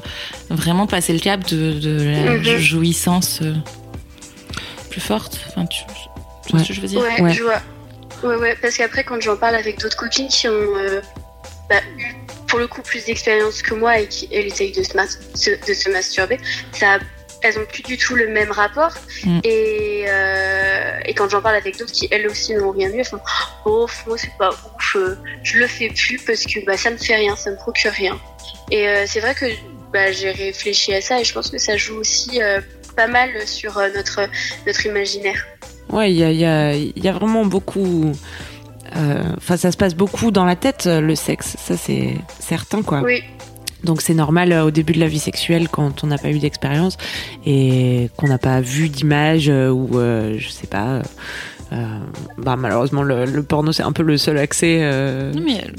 vraiment 0.50 0.86
passer 0.86 1.12
le 1.12 1.18
cap 1.20 1.46
de, 1.48 1.72
de 1.78 2.14
la 2.24 2.34
Mhm. 2.38 2.58
jouissance 2.58 3.40
euh, 3.42 3.54
plus 4.90 5.00
forte. 5.00 5.38
Enfin, 5.48 5.66
tu, 5.66 5.82
tu 6.46 6.52
vois 6.52 6.62
ce 6.62 6.68
que 6.68 6.74
je 6.74 6.80
veux 6.80 6.88
dire? 6.88 7.00
Ouais, 7.00 7.20
Ouais. 7.20 7.32
je 7.34 7.42
vois. 7.42 7.60
Ouais, 8.24 8.36
ouais, 8.36 8.56
parce 8.60 8.76
qu'après, 8.76 9.04
quand 9.04 9.20
j'en 9.20 9.36
parle 9.36 9.54
avec 9.54 9.78
d'autres 9.80 9.96
copines 9.96 10.28
qui 10.28 10.48
ont 10.48 10.52
euh, 10.52 11.00
bah, 11.68 11.80
pour 12.48 12.58
le 12.58 12.66
coup, 12.66 12.82
plus 12.82 13.04
d'expérience 13.04 13.62
que 13.62 13.74
moi 13.74 14.00
et 14.00 14.06
qui, 14.06 14.28
elles, 14.32 14.46
essayent 14.46 14.72
de 14.72 14.82
se, 14.82 14.92
de 14.92 15.92
masturber, 15.92 16.38
ça, 16.72 16.98
elles 17.42 17.58
ont 17.58 17.64
plus 17.66 17.82
du 17.82 17.96
tout 17.96 18.14
le 18.14 18.28
même 18.28 18.50
rapport. 18.50 18.94
Mm. 19.24 19.40
Et, 19.44 20.04
euh, 20.08 20.98
et 21.04 21.14
quand 21.14 21.28
j'en 21.28 21.42
parle 21.42 21.56
avec 21.56 21.78
d'autres 21.78 21.92
qui, 21.92 22.08
elles 22.10 22.26
aussi, 22.26 22.54
n'ont 22.54 22.72
rien 22.72 22.90
eu, 22.90 22.98
elles 22.98 23.04
font 23.04 23.20
Oh, 23.64 23.86
moi, 24.06 24.16
c'est 24.18 24.36
pas 24.38 24.50
ouf, 24.50 24.96
euh, 24.96 25.16
je 25.42 25.58
le 25.58 25.66
fais 25.66 25.88
plus 25.90 26.18
parce 26.18 26.44
que 26.44 26.64
bah, 26.64 26.76
ça 26.76 26.90
me 26.90 26.96
fait 26.96 27.16
rien, 27.16 27.36
ça 27.36 27.50
me 27.50 27.56
procure 27.56 27.92
rien. 27.92 28.18
Et 28.70 28.88
euh, 28.88 29.04
c'est 29.06 29.20
vrai 29.20 29.34
que 29.34 29.46
bah, 29.92 30.10
j'ai 30.12 30.30
réfléchi 30.30 30.94
à 30.94 31.00
ça 31.00 31.20
et 31.20 31.24
je 31.24 31.32
pense 31.32 31.50
que 31.50 31.58
ça 31.58 31.76
joue 31.76 31.96
aussi 31.96 32.42
euh, 32.42 32.60
pas 32.96 33.06
mal 33.06 33.30
sur 33.46 33.78
notre, 33.94 34.20
notre 34.66 34.86
imaginaire. 34.86 35.46
Ouais, 35.90 36.12
il 36.12 36.18
y 36.18 36.24
a, 36.24 36.30
y, 36.30 36.44
a, 36.44 36.74
y 36.74 37.08
a, 37.08 37.12
vraiment 37.12 37.46
beaucoup. 37.46 38.12
Enfin, 39.36 39.56
ça 39.56 39.72
se 39.72 39.76
passe 39.76 39.94
beaucoup 39.94 40.30
dans 40.30 40.44
la 40.44 40.56
tête, 40.56 40.86
le 40.86 41.14
sexe, 41.14 41.56
ça 41.58 41.76
c'est 41.76 42.16
certain, 42.38 42.82
quoi. 42.82 43.02
Oui. 43.02 43.22
Donc 43.84 44.02
c'est 44.02 44.14
normal 44.14 44.52
au 44.52 44.70
début 44.72 44.92
de 44.92 44.98
la 45.00 45.06
vie 45.06 45.20
sexuelle 45.20 45.68
quand 45.68 46.02
on 46.02 46.08
n'a 46.08 46.18
pas 46.18 46.30
eu 46.30 46.40
d'expérience 46.40 46.96
et 47.46 48.10
qu'on 48.16 48.26
n'a 48.26 48.38
pas 48.38 48.60
vu 48.60 48.88
d'image 48.88 49.48
ou 49.48 49.90
je 49.92 50.48
sais 50.48 50.66
pas 50.66 51.02
euh, 51.72 51.98
bah, 52.38 52.56
malheureusement, 52.56 53.02
le, 53.02 53.26
le 53.26 53.42
porno, 53.42 53.72
c'est 53.72 53.82
un 53.82 53.92
peu 53.92 54.02
le 54.02 54.16
seul 54.16 54.38
accès 54.38 54.78
euh, 54.80 55.32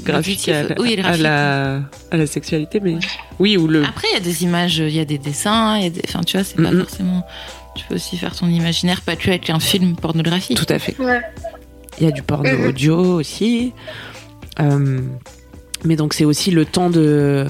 graphique 0.04 0.48
à, 0.48 0.80
oui, 0.80 1.00
à, 1.02 1.16
la, 1.16 1.80
à 2.10 2.16
la 2.16 2.26
sexualité. 2.26 2.80
Mais 2.80 2.96
oui, 3.38 3.56
ou 3.56 3.66
le. 3.66 3.84
Après, 3.84 4.06
il 4.12 4.14
y 4.14 4.16
a 4.16 4.20
des 4.20 4.44
images, 4.44 4.78
il 4.78 4.94
y 4.94 5.00
a 5.00 5.04
des 5.04 5.18
dessins, 5.18 5.76
il 5.78 5.82
y 5.82 5.86
a 5.86 5.90
des. 5.90 6.02
Enfin, 6.06 6.20
tu 6.22 6.36
vois, 6.36 6.44
c'est 6.44 6.62
pas 6.62 6.70
forcément. 6.72 7.26
Tu 7.74 7.84
peux 7.86 7.96
aussi 7.96 8.16
faire 8.16 8.34
ton 8.36 8.48
imaginaire, 8.48 9.00
pas 9.00 9.16
que 9.16 9.30
avec 9.30 9.50
un 9.50 9.60
film 9.60 9.96
pornographique. 9.96 10.58
Tout 10.58 10.72
à 10.72 10.78
fait. 10.78 10.96
Ouais. 10.98 11.20
Il 12.00 12.04
y 12.04 12.08
a 12.08 12.12
du 12.12 12.22
porno 12.22 12.48
mm-hmm. 12.48 12.68
audio 12.68 12.96
aussi. 12.96 13.72
Euh, 14.58 15.00
mais 15.84 15.96
donc, 15.96 16.14
c'est 16.14 16.24
aussi 16.24 16.50
le 16.50 16.64
temps 16.64 16.90
de 16.90 17.46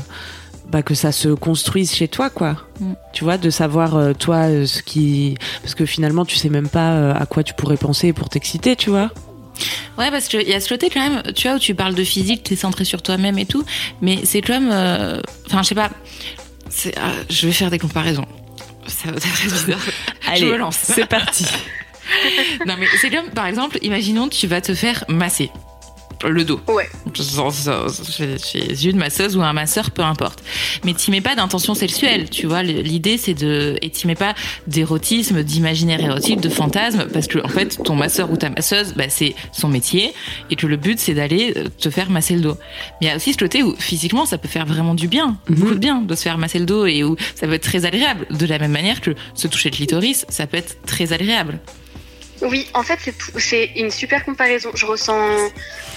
bah, 0.69 0.83
que 0.83 0.95
ça 0.95 1.13
se 1.13 1.29
construise 1.29 1.93
chez 1.93 2.09
toi, 2.09 2.31
quoi. 2.31 2.57
Mm. 2.81 2.93
Tu 3.13 3.25
vois, 3.25 3.39
de 3.39 3.51
savoir 3.51 3.97
euh, 3.97 4.13
toi 4.13 4.49
euh, 4.49 4.67
ce 4.67 4.83
qui, 4.83 5.37
parce 5.63 5.75
que 5.75 5.87
finalement 5.87 6.25
tu 6.25 6.37
sais 6.37 6.49
même 6.49 6.69
pas 6.69 7.13
à 7.13 7.27
quoi 7.27 7.43
tu 7.43 7.55
pourrais 7.55 7.77
penser 7.77 8.13
pour 8.13 8.29
t'exciter, 8.29 8.77
tu 8.77 8.91
vois. 8.91 9.11
Ouais, 9.99 10.11
parce 10.11 10.29
qu'il 10.29 10.49
y 10.49 10.55
a 10.55 10.61
ce 10.61 10.69
côté 10.69 10.89
quand 10.91 11.01
même, 11.01 11.23
tu 11.35 11.49
vois, 11.49 11.57
où 11.57 11.61
tu 11.61 11.75
parles 11.75 11.95
de 11.95 12.05
physique, 12.05 12.43
tu 12.45 12.55
es 12.55 12.57
centré 12.57 12.85
sur 12.85 13.03
toi-même 13.03 13.39
et 13.39 13.47
tout, 13.47 13.65
mais 14.01 14.21
c'est 14.25 14.41
quand 14.41 14.59
même, 14.59 15.21
enfin, 15.47 15.63
je 15.63 15.69
sais 15.69 15.75
pas, 15.75 15.91
je 17.29 17.47
vais 17.47 17.53
faire 17.53 17.71
des 17.71 17.79
comparaisons. 17.79 18.27
Ça 18.87 19.11
va 19.11 19.17
être 19.17 19.43
bizarre. 19.43 19.79
Allez, 20.27 20.41
je 20.41 20.47
me 20.47 20.57
lance. 20.57 20.79
C'est 20.83 21.07
parti. 21.07 21.47
non, 22.67 22.75
mais 22.79 22.87
c'est 23.01 23.11
comme, 23.11 23.31
par 23.31 23.47
exemple, 23.47 23.79
imaginons 23.83 24.29
tu 24.29 24.47
vas 24.47 24.61
te 24.61 24.75
faire 24.75 25.05
masser 25.09 25.51
le 26.29 26.45
dos. 26.45 26.61
Ouais. 26.69 26.89
Chez 28.43 28.89
une 28.89 28.97
masseuse 28.97 29.37
ou 29.37 29.43
un 29.43 29.53
masseur, 29.53 29.91
peu 29.91 30.03
importe. 30.03 30.43
Mais 30.85 30.93
t'y 30.93 31.11
mets 31.11 31.21
pas 31.21 31.35
d'intention 31.35 31.75
sexuelle, 31.75 32.29
tu 32.29 32.47
vois. 32.47 32.63
L'idée, 32.63 33.17
c'est 33.17 33.35
de. 33.35 33.77
Et 33.83 33.91
t'y 33.91 34.07
mets 34.07 34.15
pas 34.15 34.35
d'érotisme, 34.67 35.43
d'imaginaire 35.43 36.01
érotique, 36.01 36.41
de 36.41 36.49
fantasme, 36.49 37.07
parce 37.13 37.27
que, 37.27 37.39
en 37.45 37.49
fait, 37.49 37.83
ton 37.83 37.95
masseur 37.95 38.31
ou 38.31 38.37
ta 38.37 38.51
masseuse, 38.51 38.95
bah, 38.95 39.09
c'est 39.09 39.35
son 39.53 39.69
métier, 39.69 40.13
et 40.51 40.57
que 40.57 40.67
le 40.67 40.77
but, 40.77 40.99
c'est 40.99 41.15
d'aller 41.15 41.55
euh, 41.57 41.69
te 41.79 41.91
faire 41.91 42.11
masser 42.11 42.35
le 42.35 42.41
dos. 42.41 42.57
Mais 43.01 43.07
il 43.07 43.09
y 43.09 43.11
a 43.11 43.17
aussi 43.17 43.33
ce 43.33 43.39
côté 43.39 43.63
où, 43.63 43.75
physiquement, 43.79 44.27
ça 44.27 44.39
peut 44.39 44.49
faire 44.49 44.67
vraiment 44.67 44.95
du 44.95 45.09
bien, 45.09 45.39
mhm. 45.49 45.57
beaucoup 45.57 45.75
de 45.75 45.79
bien, 45.79 46.03
de 46.03 46.15
se 46.15 46.23
faire 46.23 46.39
masser 46.39 46.59
le 46.59 46.67
dos, 46.67 46.87
et 46.87 47.03
où 47.05 47.17
ça 47.35 47.47
peut 47.47 47.55
être 47.55 47.63
très 47.63 47.87
agréable. 47.87 48.27
De 48.31 48.47
la 48.47 48.59
même 48.59 48.73
manière 48.73 49.01
que 49.01 49.15
se 49.35 49.49
toucher 49.49 49.71
le 49.71 49.77
clitoris, 49.77 50.27
ça 50.29 50.47
peut 50.47 50.57
être 50.57 50.83
très 50.85 51.13
agréable. 51.13 51.59
Oui, 52.43 52.69
en 52.75 52.83
fait, 52.83 52.99
c'est 53.39 53.71
une 53.77 53.91
super 53.91 54.25
comparaison. 54.25 54.71
Je 54.75 54.87
ressens, 54.87 55.51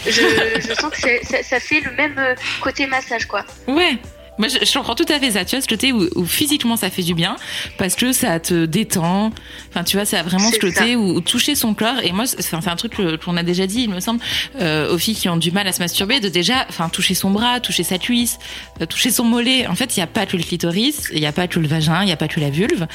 je, 0.06 0.12
je 0.12 0.74
sens 0.74 0.92
que 0.92 1.00
ça, 1.26 1.44
ça, 1.44 1.60
fait 1.60 1.80
le 1.80 1.92
même 1.92 2.18
euh, 2.18 2.36
côté 2.62 2.86
massage, 2.86 3.26
quoi. 3.26 3.46
Ouais. 3.68 3.98
Moi, 4.38 4.48
je, 4.48 4.66
je, 4.66 4.74
comprends 4.74 4.96
tout 4.96 5.06
à 5.10 5.20
fait 5.20 5.32
ça. 5.32 5.46
Tu 5.46 5.56
vois, 5.56 5.62
ce 5.62 5.68
côté 5.68 5.92
où, 5.92 6.08
où, 6.16 6.26
physiquement 6.26 6.76
ça 6.76 6.90
fait 6.90 7.04
du 7.04 7.14
bien 7.14 7.36
parce 7.78 7.96
que 7.96 8.12
ça 8.12 8.40
te 8.40 8.66
détend. 8.66 9.32
Enfin, 9.70 9.84
tu 9.84 9.98
vois, 9.98 10.06
ça 10.06 10.20
a 10.20 10.24
vraiment 10.24 10.52
ce 10.52 10.60
côté 10.60 10.96
où, 10.96 11.16
où, 11.16 11.22
toucher 11.22 11.56
son 11.56 11.74
corps. 11.74 12.00
Et 12.04 12.12
moi, 12.12 12.26
c'est 12.26 12.54
un 12.56 12.76
truc 12.76 12.94
qu'on 13.24 13.38
a 13.38 13.44
déjà 13.44 13.68
dit, 13.68 13.84
il 13.84 13.90
me 13.90 14.00
semble, 14.00 14.20
euh, 14.60 14.94
aux 14.94 14.98
filles 14.98 15.16
qui 15.16 15.30
ont 15.30 15.38
du 15.38 15.52
mal 15.52 15.68
à 15.68 15.72
se 15.72 15.80
masturber, 15.80 16.20
de 16.20 16.30
déjà, 16.30 16.66
enfin, 16.70 16.90
toucher 16.90 17.14
son 17.14 17.32
bras, 17.32 17.60
toucher 17.60 17.84
sa 17.84 17.98
cuisse, 17.98 18.40
euh, 18.82 18.86
toucher 18.86 19.12
son 19.12 19.24
mollet. 19.24 19.68
En 19.68 19.76
fait, 19.76 19.96
il 19.96 20.00
n'y 20.00 20.04
a 20.04 20.08
pas 20.08 20.26
que 20.26 20.38
le 20.38 20.44
clitoris, 20.44 21.10
il 21.14 21.20
n'y 21.20 21.26
a 21.26 21.32
pas 21.32 21.48
que 21.48 21.60
le 21.60 21.68
vagin, 21.68 22.02
il 22.02 22.06
n'y 22.06 22.12
a 22.12 22.18
pas 22.18 22.28
que 22.28 22.40
la 22.40 22.50
vulve. 22.50 22.88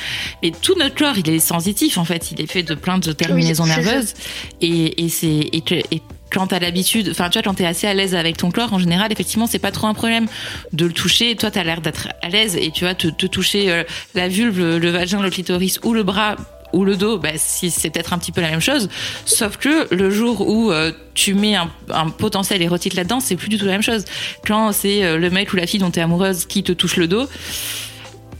Mais 0.42 0.50
tout 0.50 0.74
notre 0.76 0.94
corps, 0.94 1.16
il 1.16 1.28
est 1.30 1.38
sensitif. 1.38 1.98
En 1.98 2.04
fait, 2.04 2.32
il 2.32 2.40
est 2.40 2.50
fait 2.50 2.62
de 2.62 2.74
plein 2.74 2.98
de 2.98 3.12
terminaisons 3.12 3.66
nerveuses. 3.66 4.14
Et, 4.60 5.04
et 5.04 5.08
c'est 5.08 5.28
et, 5.28 5.62
et 5.90 6.02
quand 6.30 6.48
t'as 6.48 6.58
l'habitude, 6.58 7.08
enfin 7.10 7.28
tu 7.28 7.38
vois, 7.38 7.42
quand 7.42 7.54
t'es 7.54 7.66
assez 7.66 7.86
à 7.86 7.94
l'aise 7.94 8.14
avec 8.14 8.36
ton 8.36 8.50
corps, 8.50 8.72
en 8.72 8.78
général, 8.78 9.12
effectivement, 9.12 9.46
c'est 9.46 9.58
pas 9.58 9.72
trop 9.72 9.86
un 9.86 9.94
problème 9.94 10.26
de 10.72 10.86
le 10.86 10.92
toucher. 10.92 11.36
Toi, 11.36 11.50
t'as 11.50 11.64
l'air 11.64 11.80
d'être 11.80 12.08
à 12.22 12.28
l'aise 12.28 12.56
et 12.56 12.70
tu 12.70 12.84
vas 12.84 12.94
te, 12.94 13.08
te, 13.08 13.26
toucher 13.26 13.70
euh, 13.70 13.84
la 14.14 14.28
vulve, 14.28 14.76
le, 14.76 14.90
vagin, 14.90 15.22
le 15.22 15.30
clitoris 15.30 15.80
ou 15.84 15.94
le 15.94 16.02
bras 16.02 16.36
ou 16.74 16.84
le 16.84 16.96
dos, 16.96 17.16
bah, 17.18 17.30
si 17.36 17.70
c'est 17.70 17.88
peut-être 17.88 18.12
un 18.12 18.18
petit 18.18 18.32
peu 18.32 18.42
la 18.42 18.50
même 18.50 18.60
chose. 18.60 18.90
Sauf 19.24 19.56
que 19.56 19.92
le 19.94 20.10
jour 20.10 20.46
où 20.46 20.70
euh, 20.70 20.92
tu 21.14 21.32
mets 21.32 21.54
un, 21.54 21.70
un, 21.88 22.10
potentiel 22.10 22.60
érotique 22.60 22.92
là-dedans, 22.94 23.20
c'est 23.20 23.36
plus 23.36 23.48
du 23.48 23.56
tout 23.56 23.64
la 23.64 23.72
même 23.72 23.82
chose. 23.82 24.04
Quand 24.46 24.72
c'est 24.72 25.02
euh, 25.02 25.16
le 25.16 25.30
mec 25.30 25.52
ou 25.52 25.56
la 25.56 25.66
fille 25.66 25.80
dont 25.80 25.90
t'es 25.90 26.02
amoureuse 26.02 26.44
qui 26.44 26.62
te 26.62 26.72
touche 26.72 26.96
le 26.96 27.08
dos, 27.08 27.26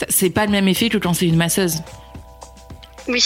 c'est 0.08 0.30
pas 0.30 0.44
le 0.44 0.52
même 0.52 0.68
effet 0.68 0.90
que 0.90 0.98
quand 0.98 1.14
c'est 1.14 1.26
une 1.26 1.36
masseuse. 1.36 1.76
Oui. 3.08 3.24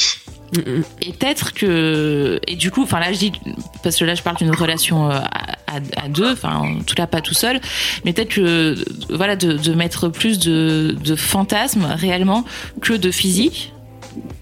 Et 1.00 1.12
peut-être 1.12 1.54
que 1.54 2.38
et 2.46 2.56
du 2.56 2.70
coup, 2.70 2.82
enfin 2.82 3.00
là 3.00 3.12
je 3.12 3.18
dis 3.18 3.32
parce 3.82 3.96
que 3.96 4.04
là 4.04 4.14
je 4.14 4.22
parle 4.22 4.36
d'une 4.36 4.54
relation 4.54 5.10
euh, 5.10 5.18
à, 5.66 5.76
à, 5.96 6.08
deux, 6.08 6.32
enfin 6.32 6.56
en 6.56 6.82
tout 6.82 6.94
cas 6.94 7.06
pas 7.06 7.20
tout 7.20 7.34
seul, 7.34 7.60
mais 8.04 8.12
peut-être 8.12 8.30
que 8.30 8.76
voilà 9.10 9.36
de, 9.36 9.54
de, 9.54 9.74
mettre 9.74 10.08
plus 10.08 10.38
de, 10.38 10.96
de 11.02 11.16
fantasmes 11.16 11.84
réellement 11.84 12.44
que 12.80 12.92
de 12.94 13.10
physique 13.10 13.72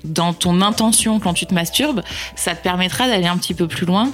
dans 0.04 0.32
ton 0.32 0.61
intention 0.61 1.20
quand 1.20 1.35
tu 1.35 1.47
te 1.47 1.54
masturbes, 1.54 2.02
ça 2.37 2.54
te 2.54 2.62
permettra 2.62 3.06
d'aller 3.06 3.26
un 3.26 3.38
petit 3.38 3.54
peu 3.54 3.68
plus 3.68 3.87
loin. 3.87 4.11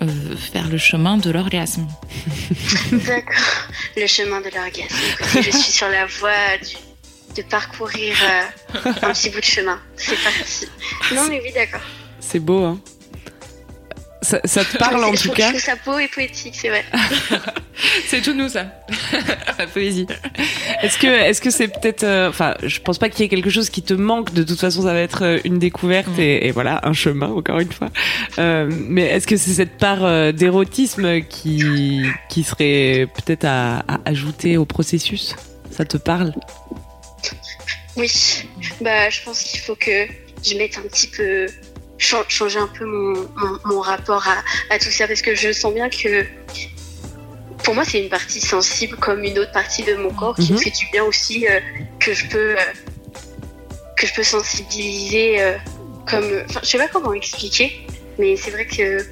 Euh, 0.00 0.36
faire 0.36 0.68
le 0.68 0.78
chemin 0.78 1.16
de 1.16 1.30
l'orgasme. 1.30 1.86
D'accord, 2.92 3.68
le 3.96 4.06
chemin 4.08 4.40
de 4.40 4.50
l'orgasme. 4.52 4.96
Je 5.36 5.50
suis 5.56 5.72
sur 5.72 5.88
la 5.88 6.06
voie 6.06 6.58
du 6.60 6.76
de 7.36 7.42
parcourir 7.42 8.16
euh, 8.22 8.90
un 9.02 9.12
petit 9.12 9.30
bout 9.30 9.40
de 9.40 9.44
chemin. 9.44 9.78
C'est 9.96 10.18
parti. 10.22 10.68
Non, 11.14 11.28
mais 11.28 11.40
oui, 11.42 11.52
d'accord. 11.52 11.80
C'est 12.20 12.40
beau, 12.40 12.64
hein. 12.64 12.80
Ça, 14.22 14.40
ça, 14.44 14.64
te 14.64 14.76
parle 14.76 15.02
en 15.02 15.12
tout 15.12 15.32
cas. 15.32 15.46
Je 15.46 15.48
trouve 15.50 15.60
ça 15.60 15.74
beau 15.84 15.98
et 15.98 16.06
poétique, 16.06 16.54
c'est 16.56 16.68
vrai. 16.68 16.84
c'est 18.06 18.22
tout 18.22 18.34
nous 18.34 18.48
ça, 18.48 18.66
la 19.58 19.66
poésie. 19.66 20.06
Est-ce 20.80 20.96
que, 20.96 21.08
est-ce 21.08 21.40
que 21.40 21.50
c'est 21.50 21.66
peut-être, 21.66 22.04
euh, 22.04 22.28
enfin, 22.28 22.54
je 22.62 22.78
pense 22.78 22.98
pas 22.98 23.08
qu'il 23.08 23.22
y 23.22 23.26
ait 23.26 23.28
quelque 23.28 23.50
chose 23.50 23.68
qui 23.68 23.82
te 23.82 23.94
manque. 23.94 24.32
De 24.32 24.44
toute 24.44 24.60
façon, 24.60 24.82
ça 24.82 24.92
va 24.92 25.00
être 25.00 25.24
euh, 25.24 25.38
une 25.44 25.58
découverte 25.58 26.18
et, 26.18 26.46
et, 26.46 26.52
voilà, 26.52 26.80
un 26.84 26.92
chemin 26.92 27.30
encore 27.30 27.58
une 27.58 27.72
fois. 27.72 27.88
Euh, 28.38 28.70
mais 28.70 29.02
est-ce 29.02 29.26
que 29.26 29.36
c'est 29.36 29.54
cette 29.54 29.76
part 29.76 30.32
d'érotisme 30.32 31.22
qui, 31.22 32.04
qui 32.28 32.44
serait 32.44 33.08
peut-être 33.14 33.44
à, 33.44 33.80
à 33.80 34.00
ajouter 34.04 34.56
au 34.56 34.64
processus? 34.64 35.34
Ça 35.72 35.84
te 35.84 35.96
parle? 35.96 36.32
Oui, 37.96 38.10
bah, 38.80 39.10
je 39.10 39.22
pense 39.22 39.42
qu'il 39.42 39.60
faut 39.60 39.74
que 39.74 40.06
je 40.42 40.56
mette 40.56 40.78
un 40.78 40.82
petit 40.82 41.08
peu, 41.08 41.46
changer 42.02 42.58
un 42.58 42.66
peu 42.66 42.84
mon, 42.84 43.28
mon, 43.64 43.80
rapport 43.80 44.26
à, 44.26 44.74
à, 44.74 44.78
tout 44.78 44.90
ça 44.90 45.06
parce 45.06 45.22
que 45.22 45.34
je 45.34 45.52
sens 45.52 45.72
bien 45.72 45.88
que 45.88 46.26
pour 47.62 47.74
moi, 47.74 47.84
c'est 47.84 48.00
une 48.00 48.08
partie 48.08 48.40
sensible 48.40 48.96
comme 48.96 49.22
une 49.22 49.38
autre 49.38 49.52
partie 49.52 49.84
de 49.84 49.94
mon 49.94 50.10
corps 50.10 50.34
qui 50.34 50.52
me 50.52 50.56
mhm. 50.56 50.62
fait 50.62 50.70
du 50.70 50.86
bien 50.92 51.04
aussi, 51.04 51.46
euh, 51.46 51.60
que 52.00 52.12
je 52.12 52.26
peux, 52.26 52.56
euh, 52.58 52.64
que 53.96 54.06
je 54.06 54.14
peux 54.14 54.22
sensibiliser 54.22 55.40
euh, 55.40 55.56
comme, 56.08 56.28
enfin, 56.48 56.60
je 56.62 56.68
sais 56.68 56.78
pas 56.78 56.88
comment 56.88 57.12
expliquer, 57.12 57.86
mais 58.18 58.36
c'est 58.36 58.50
vrai 58.50 58.66
que 58.66 59.06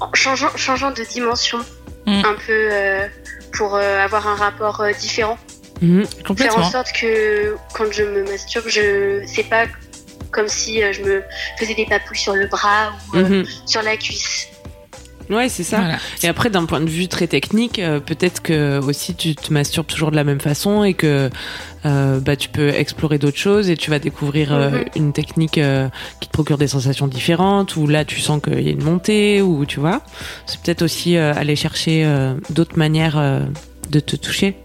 en 0.00 0.12
changeant, 0.14 0.56
changeant 0.56 0.90
de 0.90 1.04
dimension 1.04 1.58
mm. 2.06 2.22
un 2.24 2.36
peu 2.46 2.70
pour 3.52 3.76
avoir 3.76 4.26
un 4.26 4.34
rapport 4.34 4.82
différent 4.98 5.38
Mmh, 5.80 6.04
Faire 6.36 6.58
en 6.58 6.70
sorte 6.70 6.92
que 6.92 7.56
quand 7.74 7.90
je 7.90 8.04
me 8.04 8.24
masturbe, 8.24 8.68
je 8.68 9.22
c'est 9.26 9.44
pas 9.44 9.66
comme 10.34 10.48
si 10.48 10.82
euh, 10.82 10.92
je 10.92 11.02
me 11.02 11.22
faisais 11.58 11.74
des 11.74 11.86
papouilles 11.86 12.18
sur 12.18 12.34
le 12.34 12.46
bras 12.46 12.92
ou 13.12 13.16
euh, 13.16 13.42
mmh. 13.42 13.46
sur 13.66 13.82
la 13.82 13.96
cuisse. 13.96 14.48
Ouais, 15.30 15.48
c'est 15.48 15.62
ça. 15.62 15.78
Voilà. 15.78 15.98
Et 16.22 16.28
après, 16.28 16.50
d'un 16.50 16.66
point 16.66 16.80
de 16.80 16.88
vue 16.88 17.08
très 17.08 17.26
technique, 17.26 17.78
euh, 17.78 18.00
peut-être 18.00 18.42
que 18.42 18.78
aussi 18.80 19.14
tu 19.14 19.34
te 19.34 19.52
masturbes 19.52 19.86
toujours 19.86 20.10
de 20.10 20.16
la 20.16 20.24
même 20.24 20.40
façon 20.40 20.84
et 20.84 20.94
que 20.94 21.30
euh, 21.86 22.20
bah, 22.20 22.36
tu 22.36 22.48
peux 22.48 22.68
explorer 22.68 23.18
d'autres 23.18 23.38
choses 23.38 23.70
et 23.70 23.76
tu 23.76 23.90
vas 23.90 23.98
découvrir 23.98 24.52
euh, 24.52 24.70
mm 24.70 24.74
-hmm. 24.74 24.96
une 24.96 25.12
technique 25.12 25.60
qui 26.20 26.28
te 26.28 26.32
procure 26.32 26.58
des 26.58 26.68
sensations 26.68 27.08
différentes 27.08 27.76
ou 27.76 27.86
là 27.86 28.04
tu 28.04 28.20
sens 28.20 28.40
qu'il 28.42 28.60
y 28.60 28.68
a 28.68 28.72
une 28.72 28.84
montée 28.84 29.42
ou 29.42 29.64
tu 29.66 29.80
vois. 29.80 30.02
C'est 30.46 30.60
peut-être 30.60 30.82
aussi 30.82 31.16
aller 31.16 31.56
chercher 31.56 32.06
d'autres 32.50 32.78
manières 32.78 33.18
de 33.90 34.00
te 34.00 34.16
toucher. 34.16 34.56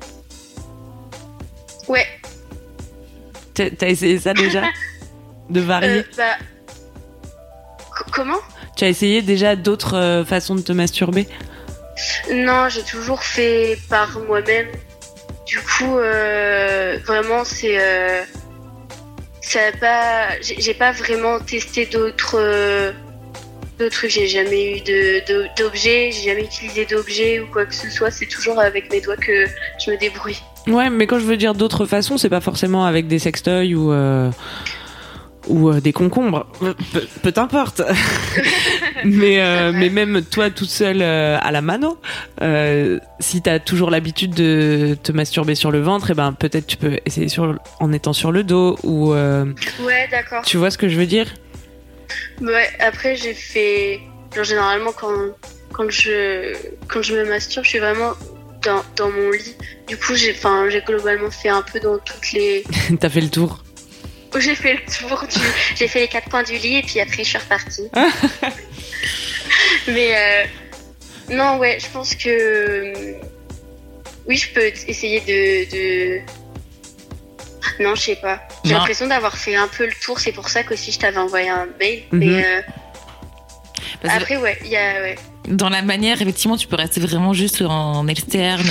Ouais. 1.88 2.08
T'as 3.54 3.90
essayé 3.90 4.20
ça 4.20 4.34
déjà? 4.34 4.64
De 5.50 5.62
varier 5.62 6.00
euh, 6.00 6.04
bah... 6.18 6.38
Comment? 8.12 8.40
Tu 8.76 8.86
as 8.86 8.90
essayé 8.90 9.22
déjà 9.22 9.56
d'autres 9.56 9.98
euh, 9.98 10.26
façons 10.26 10.56
de 10.56 10.62
te 10.62 10.72
masturber? 10.72 11.28
Non, 12.32 12.70
j'ai 12.70 12.84
toujours 12.84 13.24
fait 13.24 13.78
par 13.90 14.20
moi-même. 14.20 14.68
Du 15.46 15.60
coup, 15.60 15.98
euh, 15.98 16.98
vraiment, 17.06 17.44
c'est. 17.44 17.78
Ça 19.42 19.60
a 19.68 19.72
pas. 19.78 20.42
J'ai 20.42 20.74
pas 20.74 20.92
vraiment 20.92 21.40
testé 21.40 21.86
d'autres. 21.88 22.38
Euh, 22.38 22.92
d'autres 23.80 23.96
trucs. 23.96 24.12
J'ai 24.12 24.28
jamais 24.28 24.78
eu 24.78 24.82
d'objets, 25.58 26.12
j'ai 26.12 26.30
jamais 26.30 26.44
utilisé 26.44 26.86
d'objets 26.86 27.40
ou 27.40 27.48
quoi 27.48 27.66
que 27.66 27.74
ce 27.74 27.90
soit. 27.90 28.12
C'est 28.12 28.28
toujours 28.28 28.60
avec 28.60 28.92
mes 28.92 29.02
doigts 29.02 29.18
que 29.18 29.46
je 29.84 29.92
me 29.92 29.98
débrouille. 29.98 30.40
Ouais, 30.68 30.90
mais 30.90 31.08
quand 31.08 31.20
je 31.20 31.26
veux 31.26 31.38
dire 31.38 31.56
d'autres 31.56 31.86
façons, 31.86 32.18
c'est 32.18 32.30
pas 32.30 32.42
forcément 32.42 32.86
avec 32.86 33.08
des 33.08 33.18
sextoys 33.18 33.74
ou 33.74 33.92
euh, 33.92 34.30
ou 35.50 35.70
euh, 35.70 35.82
des 35.82 35.94
concombres, 35.94 36.46
peu, 36.60 36.74
peu 37.22 37.34
importe. 37.40 37.82
mais 39.04 39.42
euh, 39.42 39.72
mais 39.74 39.90
même 39.90 40.22
toi 40.24 40.50
toute 40.50 40.70
seule 40.70 41.02
euh, 41.02 41.38
à 41.42 41.52
la 41.52 41.62
mano, 41.62 41.98
euh, 42.42 43.00
si 43.20 43.42
t'as 43.42 43.60
toujours 43.60 43.90
l'habitude 43.90 44.34
de 44.34 44.98
te 45.02 45.12
masturber 45.12 45.56
sur 45.56 45.72
le 45.72 45.82
ventre, 45.82 46.12
et 46.12 46.14
ben 46.14 46.34
peut-être 46.34 46.68
tu 46.68 46.78
peux 46.78 47.00
essayer 47.06 47.28
sur 47.28 47.60
en 47.80 47.92
étant 47.92 48.14
sur 48.14 48.32
le 48.32 48.44
dos 48.44 48.78
ou 48.84 49.10
Ouais, 49.12 50.08
d'accord. 50.12 50.44
tu 50.46 50.58
vois 50.58 50.72
ce 50.72 50.78
que 50.78 50.88
je 50.88 50.96
veux 50.96 51.06
dire? 51.06 51.28
Ouais, 52.42 52.70
après 52.80 53.16
j'ai 53.16 53.34
fait. 53.34 54.00
Genre, 54.36 54.44
généralement, 54.44 54.92
quand, 54.92 55.12
quand, 55.74 55.90
je, 55.90 56.56
quand 56.88 57.02
je 57.02 57.16
me 57.16 57.28
masturbe, 57.28 57.66
je 57.66 57.70
suis 57.70 57.80
vraiment 57.80 58.14
dans, 58.64 58.84
dans 58.96 59.10
mon 59.10 59.32
lit. 59.32 59.56
Du 59.88 59.98
coup, 59.98 60.14
j'ai 60.16 60.32
enfin, 60.32 60.70
j'ai 60.70 60.82
globalement 60.82 61.32
fait 61.32 61.50
un 61.50 61.62
peu 61.64 61.80
dans 61.80 61.98
toutes 61.98 62.32
les. 62.34 62.64
T'as 63.00 63.10
fait 63.10 63.22
le 63.22 63.30
tour. 63.30 63.64
J'ai 64.38 64.56
fait 64.56 64.74
le 64.74 64.80
tour 65.08 65.26
du. 65.28 65.40
J'ai 65.76 65.88
fait 65.88 66.02
les 66.02 66.08
quatre 66.08 66.30
coins 66.30 66.44
du 66.44 66.54
lit 66.58 66.78
et 66.78 66.84
puis 66.84 67.00
après, 67.00 67.24
je 67.24 67.30
suis 67.30 67.38
repartie. 67.38 67.90
Mais. 69.88 70.16
euh, 70.16 70.46
Non, 71.36 71.58
ouais, 71.58 71.78
je 71.80 71.88
pense 71.90 72.14
que. 72.16 72.30
euh, 72.30 73.14
Oui, 74.28 74.38
je 74.38 74.50
peux 74.54 74.66
essayer 74.88 75.20
de. 75.22 75.72
de... 75.72 76.22
Non, 77.84 77.96
je 77.96 78.02
sais 78.02 78.16
pas. 78.18 78.42
J'ai 78.66 78.74
l'impression 78.74 79.08
d'avoir 79.08 79.38
fait 79.38 79.56
un 79.56 79.68
peu 79.68 79.86
le 79.86 79.94
tour. 80.02 80.20
C'est 80.20 80.32
pour 80.32 80.50
ça 80.50 80.64
qu'aussi 80.64 80.92
je 80.92 81.00
t'avais 81.00 81.18
envoyé 81.18 81.50
un 81.50 81.68
mail. 81.80 82.04
Mhm. 82.12 82.20
Mais 82.20 82.46
euh, 82.46 82.62
après, 84.10 84.38
ouais, 84.38 84.58
il 84.64 84.68
y 84.70 84.78
a. 84.78 85.02
Ouais. 85.02 85.16
Dans 85.50 85.70
la 85.70 85.82
manière, 85.82 86.22
effectivement, 86.22 86.56
tu 86.58 86.68
peux 86.68 86.76
rester 86.76 87.00
vraiment 87.02 87.34
juste 87.34 87.62
en 87.62 88.08
externe, 88.08 88.70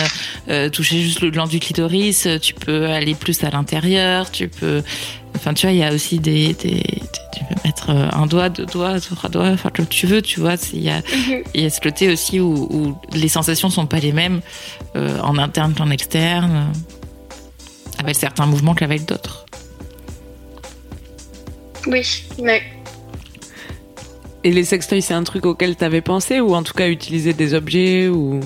euh, 0.49 0.69
toucher 0.71 1.01
juste 1.01 1.21
le 1.21 1.31
gland 1.31 1.47
du 1.47 1.59
clitoris. 1.61 2.27
euh, 2.27 2.39
Tu 2.39 2.55
peux 2.55 2.87
aller 2.87 3.15
plus 3.15 3.43
à 3.45 3.51
l'intérieur. 3.51 4.31
Tu 4.31 4.49
peux, 4.49 4.83
enfin, 5.37 5.55
tu 5.55 5.67
vois, 5.67 5.73
il 5.73 5.79
y 5.79 5.83
a 5.85 5.93
aussi 5.93 6.19
des, 6.21 6.55
tu 6.55 6.69
peux 6.71 7.55
mettre 7.65 7.91
euh, 7.91 8.09
un 8.13 8.27
doigt, 8.27 8.49
deux 8.49 8.67
doigts, 8.67 9.01
trois 9.01 9.29
doigts, 9.29 9.49
enfin, 9.49 9.71
comme 9.75 9.87
tu 9.89 10.07
veux, 10.07 10.23
tu 10.23 10.41
vois. 10.41 10.55
Il 10.73 10.83
y 10.83 10.91
a, 10.91 10.99
Mhm. 10.99 11.43
y 11.55 11.65
a 11.67 11.71
ce 11.71 11.81
côté 11.81 12.11
aussi 12.13 12.39
où, 12.41 12.69
où 12.71 12.97
les 13.13 13.29
sensations 13.29 13.71
sont 13.71 13.87
pas 13.87 13.99
les 13.99 14.13
mêmes 14.13 14.41
euh, 14.97 15.19
en 15.21 15.37
interne 15.39 15.75
qu'en 15.75 15.91
externe, 15.91 16.73
avec 17.99 18.15
certains 18.17 18.47
mouvements 18.47 18.75
qu'avec 18.75 19.05
d'autres. 19.05 19.45
Oui, 21.87 22.03
ouais. 22.39 22.63
Et 24.45 24.53
les 24.53 24.65
sextoys, 24.65 25.03
c'est 25.03 25.15
un 25.15 25.25
truc 25.25 25.47
auquel 25.47 25.75
t'avais 25.77 26.01
pensé 26.01 26.41
ou 26.41 26.55
en 26.55 26.63
tout 26.63 26.75
cas 26.75 26.89
utiliser 26.89 27.33
des 27.33 27.55
objets 27.55 28.09
ou? 28.09 28.41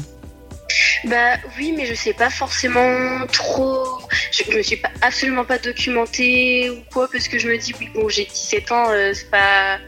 Bah 1.04 1.34
oui, 1.58 1.74
mais 1.76 1.84
je 1.84 1.94
sais 1.94 2.14
pas 2.14 2.30
forcément 2.30 3.26
trop. 3.30 3.84
Je, 4.30 4.44
je 4.50 4.56
me 4.56 4.62
suis 4.62 4.76
pas, 4.76 4.88
absolument 5.02 5.44
pas 5.44 5.58
documentée 5.58 6.70
ou 6.70 6.76
quoi, 6.92 7.08
parce 7.12 7.28
que 7.28 7.38
je 7.38 7.48
me 7.48 7.58
dis, 7.58 7.74
oui, 7.78 7.88
bon, 7.94 8.08
j'ai 8.08 8.24
17 8.24 8.72
ans, 8.72 8.86
euh, 8.90 9.12
c'est 9.14 9.30
pas. 9.30 9.78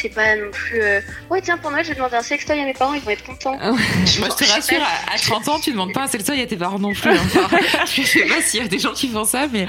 C'est 0.00 0.10
pas 0.10 0.36
non 0.36 0.50
plus. 0.52 0.80
euh, 0.80 1.00
Ouais, 1.28 1.40
tiens, 1.42 1.58
pour 1.58 1.72
Noël, 1.72 1.84
je 1.84 1.88
vais 1.90 1.96
demander 1.96 2.14
un 2.14 2.22
sextoy 2.22 2.60
à 2.60 2.64
mes 2.64 2.72
parents, 2.72 2.94
ils 2.94 3.00
vont 3.02 3.10
être 3.10 3.24
contents. 3.24 3.58
Ah 3.60 3.70
Moi, 3.72 3.78
je 4.06 4.20
te 4.36 4.44
sais 4.44 4.52
rassure, 4.52 4.78
pas. 4.78 5.12
à, 5.12 5.14
à 5.14 5.18
30 5.18 5.48
ans, 5.48 5.58
tu 5.60 5.72
demandes 5.72 5.92
pas 5.92 6.02
un 6.02 6.06
sextoy 6.06 6.40
à 6.40 6.46
tes 6.46 6.56
parents 6.56 6.78
non 6.78 6.92
plus. 6.94 7.10
hein. 7.10 7.16
Enfin, 7.44 7.58
je 7.92 8.02
sais 8.02 8.24
pas 8.26 8.40
s'il 8.40 8.60
y 8.62 8.64
a 8.64 8.68
des 8.68 8.78
gens 8.78 8.92
qui 8.92 9.08
font 9.08 9.24
ça, 9.24 9.48
mais. 9.52 9.66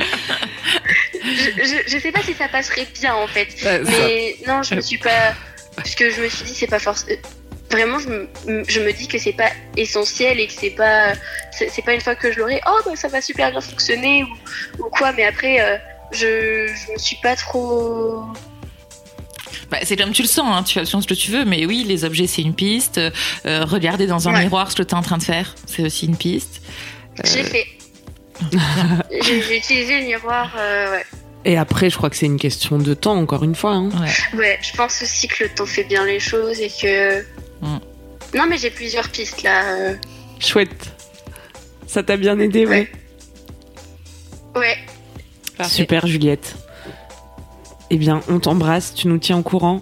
Je, 1.23 1.63
je, 1.65 1.75
je 1.87 1.99
sais 1.99 2.11
pas 2.11 2.21
si 2.21 2.33
ça 2.35 2.47
passerait 2.47 2.87
bien 2.99 3.15
en 3.15 3.25
fait. 3.27 3.47
Ouais, 3.63 3.83
ça- 3.83 3.91
Mais 3.91 4.35
non, 4.47 4.61
je 4.63 4.75
me 4.75 4.81
suis 4.81 4.97
pas. 4.99 5.33
Parce 5.83 5.95
que 5.95 6.09
je 6.09 6.21
me 6.21 6.29
suis 6.29 6.45
dit, 6.45 6.53
c'est 6.53 6.67
pas 6.67 6.79
forcément. 6.79 7.17
Vraiment, 7.71 7.99
je 7.99 8.09
me, 8.09 8.27
je 8.67 8.79
me 8.79 8.91
dis 8.91 9.07
que 9.07 9.19
c'est 9.19 9.33
pas 9.33 9.51
essentiel 9.77 10.39
et 10.39 10.47
que 10.47 10.53
c'est 10.53 10.71
pas. 10.71 11.13
C'est 11.51 11.83
pas 11.83 11.93
une 11.93 12.01
fois 12.01 12.15
que 12.15 12.31
je 12.31 12.39
l'aurai, 12.39 12.61
oh 12.67 12.79
bah 12.85 12.95
ça 12.95 13.09
va 13.09 13.21
super 13.21 13.51
bien 13.51 13.59
fonctionner 13.61 14.23
ou, 14.23 14.85
ou 14.85 14.89
quoi, 14.89 15.11
mais 15.11 15.25
après, 15.25 15.59
euh, 15.59 15.77
je, 16.11 16.67
je 16.67 16.93
me 16.93 16.97
suis 16.97 17.17
pas 17.21 17.35
trop. 17.35 18.23
Bah, 19.69 19.77
c'est 19.83 19.95
comme 19.97 20.11
tu 20.13 20.21
le 20.23 20.27
sens, 20.27 20.47
hein, 20.49 20.63
tu 20.63 20.73
fais 20.79 20.85
ce 20.85 21.05
que 21.05 21.13
tu 21.13 21.29
veux, 21.31 21.45
mais 21.45 21.65
oui, 21.65 21.83
les 21.87 22.05
objets, 22.05 22.25
c'est 22.27 22.41
une 22.41 22.55
piste. 22.55 22.97
Euh, 22.97 23.65
regarder 23.65 24.07
dans 24.07 24.27
un 24.29 24.33
Ouais. 24.33 24.43
miroir 24.43 24.71
ce 24.71 24.75
que 24.77 24.83
tu 24.83 24.89
es 24.89 24.93
en 24.95 25.01
train 25.03 25.17
de 25.19 25.23
faire, 25.23 25.53
c'est 25.67 25.83
aussi 25.83 26.05
une 26.07 26.17
piste. 26.17 26.61
J'ai 27.23 27.43
fait. 27.43 27.67
J'ai 29.21 29.41
j'ai 29.41 29.57
utilisé 29.57 29.99
le 29.99 30.05
miroir, 30.07 30.55
euh, 30.57 30.91
ouais. 30.91 31.05
Et 31.45 31.57
après, 31.57 31.89
je 31.89 31.95
crois 31.97 32.09
que 32.09 32.15
c'est 32.15 32.25
une 32.25 32.39
question 32.39 32.77
de 32.77 32.93
temps, 32.93 33.15
encore 33.17 33.43
une 33.43 33.55
fois. 33.55 33.71
hein. 33.73 33.89
Ouais. 34.33 34.37
Ouais, 34.37 34.59
je 34.61 34.73
pense 34.75 35.01
aussi 35.01 35.27
que 35.27 35.43
le 35.45 35.49
temps 35.49 35.65
fait 35.65 35.83
bien 35.85 36.05
les 36.05 36.19
choses 36.19 36.59
et 36.59 36.69
que. 36.69 37.21
Mm. 37.61 37.77
Non, 38.35 38.45
mais 38.47 38.57
j'ai 38.57 38.69
plusieurs 38.69 39.07
pistes 39.09 39.41
là. 39.43 39.73
euh. 39.75 39.95
Chouette. 40.39 40.91
Ça 41.87 42.03
t'a 42.03 42.17
bien 42.17 42.37
aidé, 42.39 42.65
ouais. 42.67 42.91
Ouais, 44.55 44.77
Super, 45.67 46.07
Juliette. 46.07 46.55
Eh 47.89 47.97
bien, 47.97 48.21
on 48.29 48.39
t'embrasse, 48.39 48.93
tu 48.93 49.07
nous 49.07 49.17
tiens 49.17 49.37
au 49.37 49.41
courant. 49.41 49.81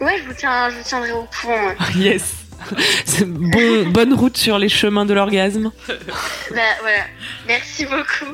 ouais, 0.00 0.18
je 0.18 0.24
vous, 0.28 0.34
tiens, 0.36 0.70
je 0.70 0.76
vous 0.76 0.82
tiendrai 0.84 1.12
au 1.12 1.24
courant. 1.40 1.66
ouais. 1.66 1.76
Yes. 1.96 2.34
C'est 3.06 3.24
bon, 3.26 3.88
bonne 3.88 4.12
route 4.14 4.36
sur 4.36 4.58
les 4.58 4.68
chemins 4.68 5.06
de 5.06 5.14
l'orgasme. 5.14 5.72
Bah 5.88 6.60
voilà. 6.82 7.04
Merci 7.46 7.84
beaucoup. 7.86 8.32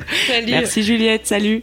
Merci 0.48 0.82
Juliette, 0.82 1.26
salut. 1.26 1.62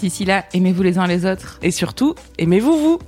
D'ici 0.00 0.24
là, 0.24 0.44
aimez-vous 0.52 0.82
les 0.82 0.98
uns 0.98 1.06
les 1.06 1.26
autres. 1.26 1.58
Et 1.62 1.70
surtout, 1.70 2.14
aimez-vous 2.38 2.78
vous 2.78 2.98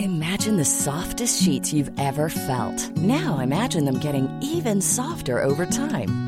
Imagine 0.00 0.56
the 0.56 0.64
softest 0.64 1.42
sheets 1.42 1.72
you've 1.72 1.90
ever 1.98 2.28
felt. 2.28 2.96
Now 2.96 3.38
imagine 3.40 3.84
them 3.84 3.98
getting 3.98 4.28
even 4.40 4.80
softer 4.80 5.42
over 5.42 5.66
time. 5.66 6.27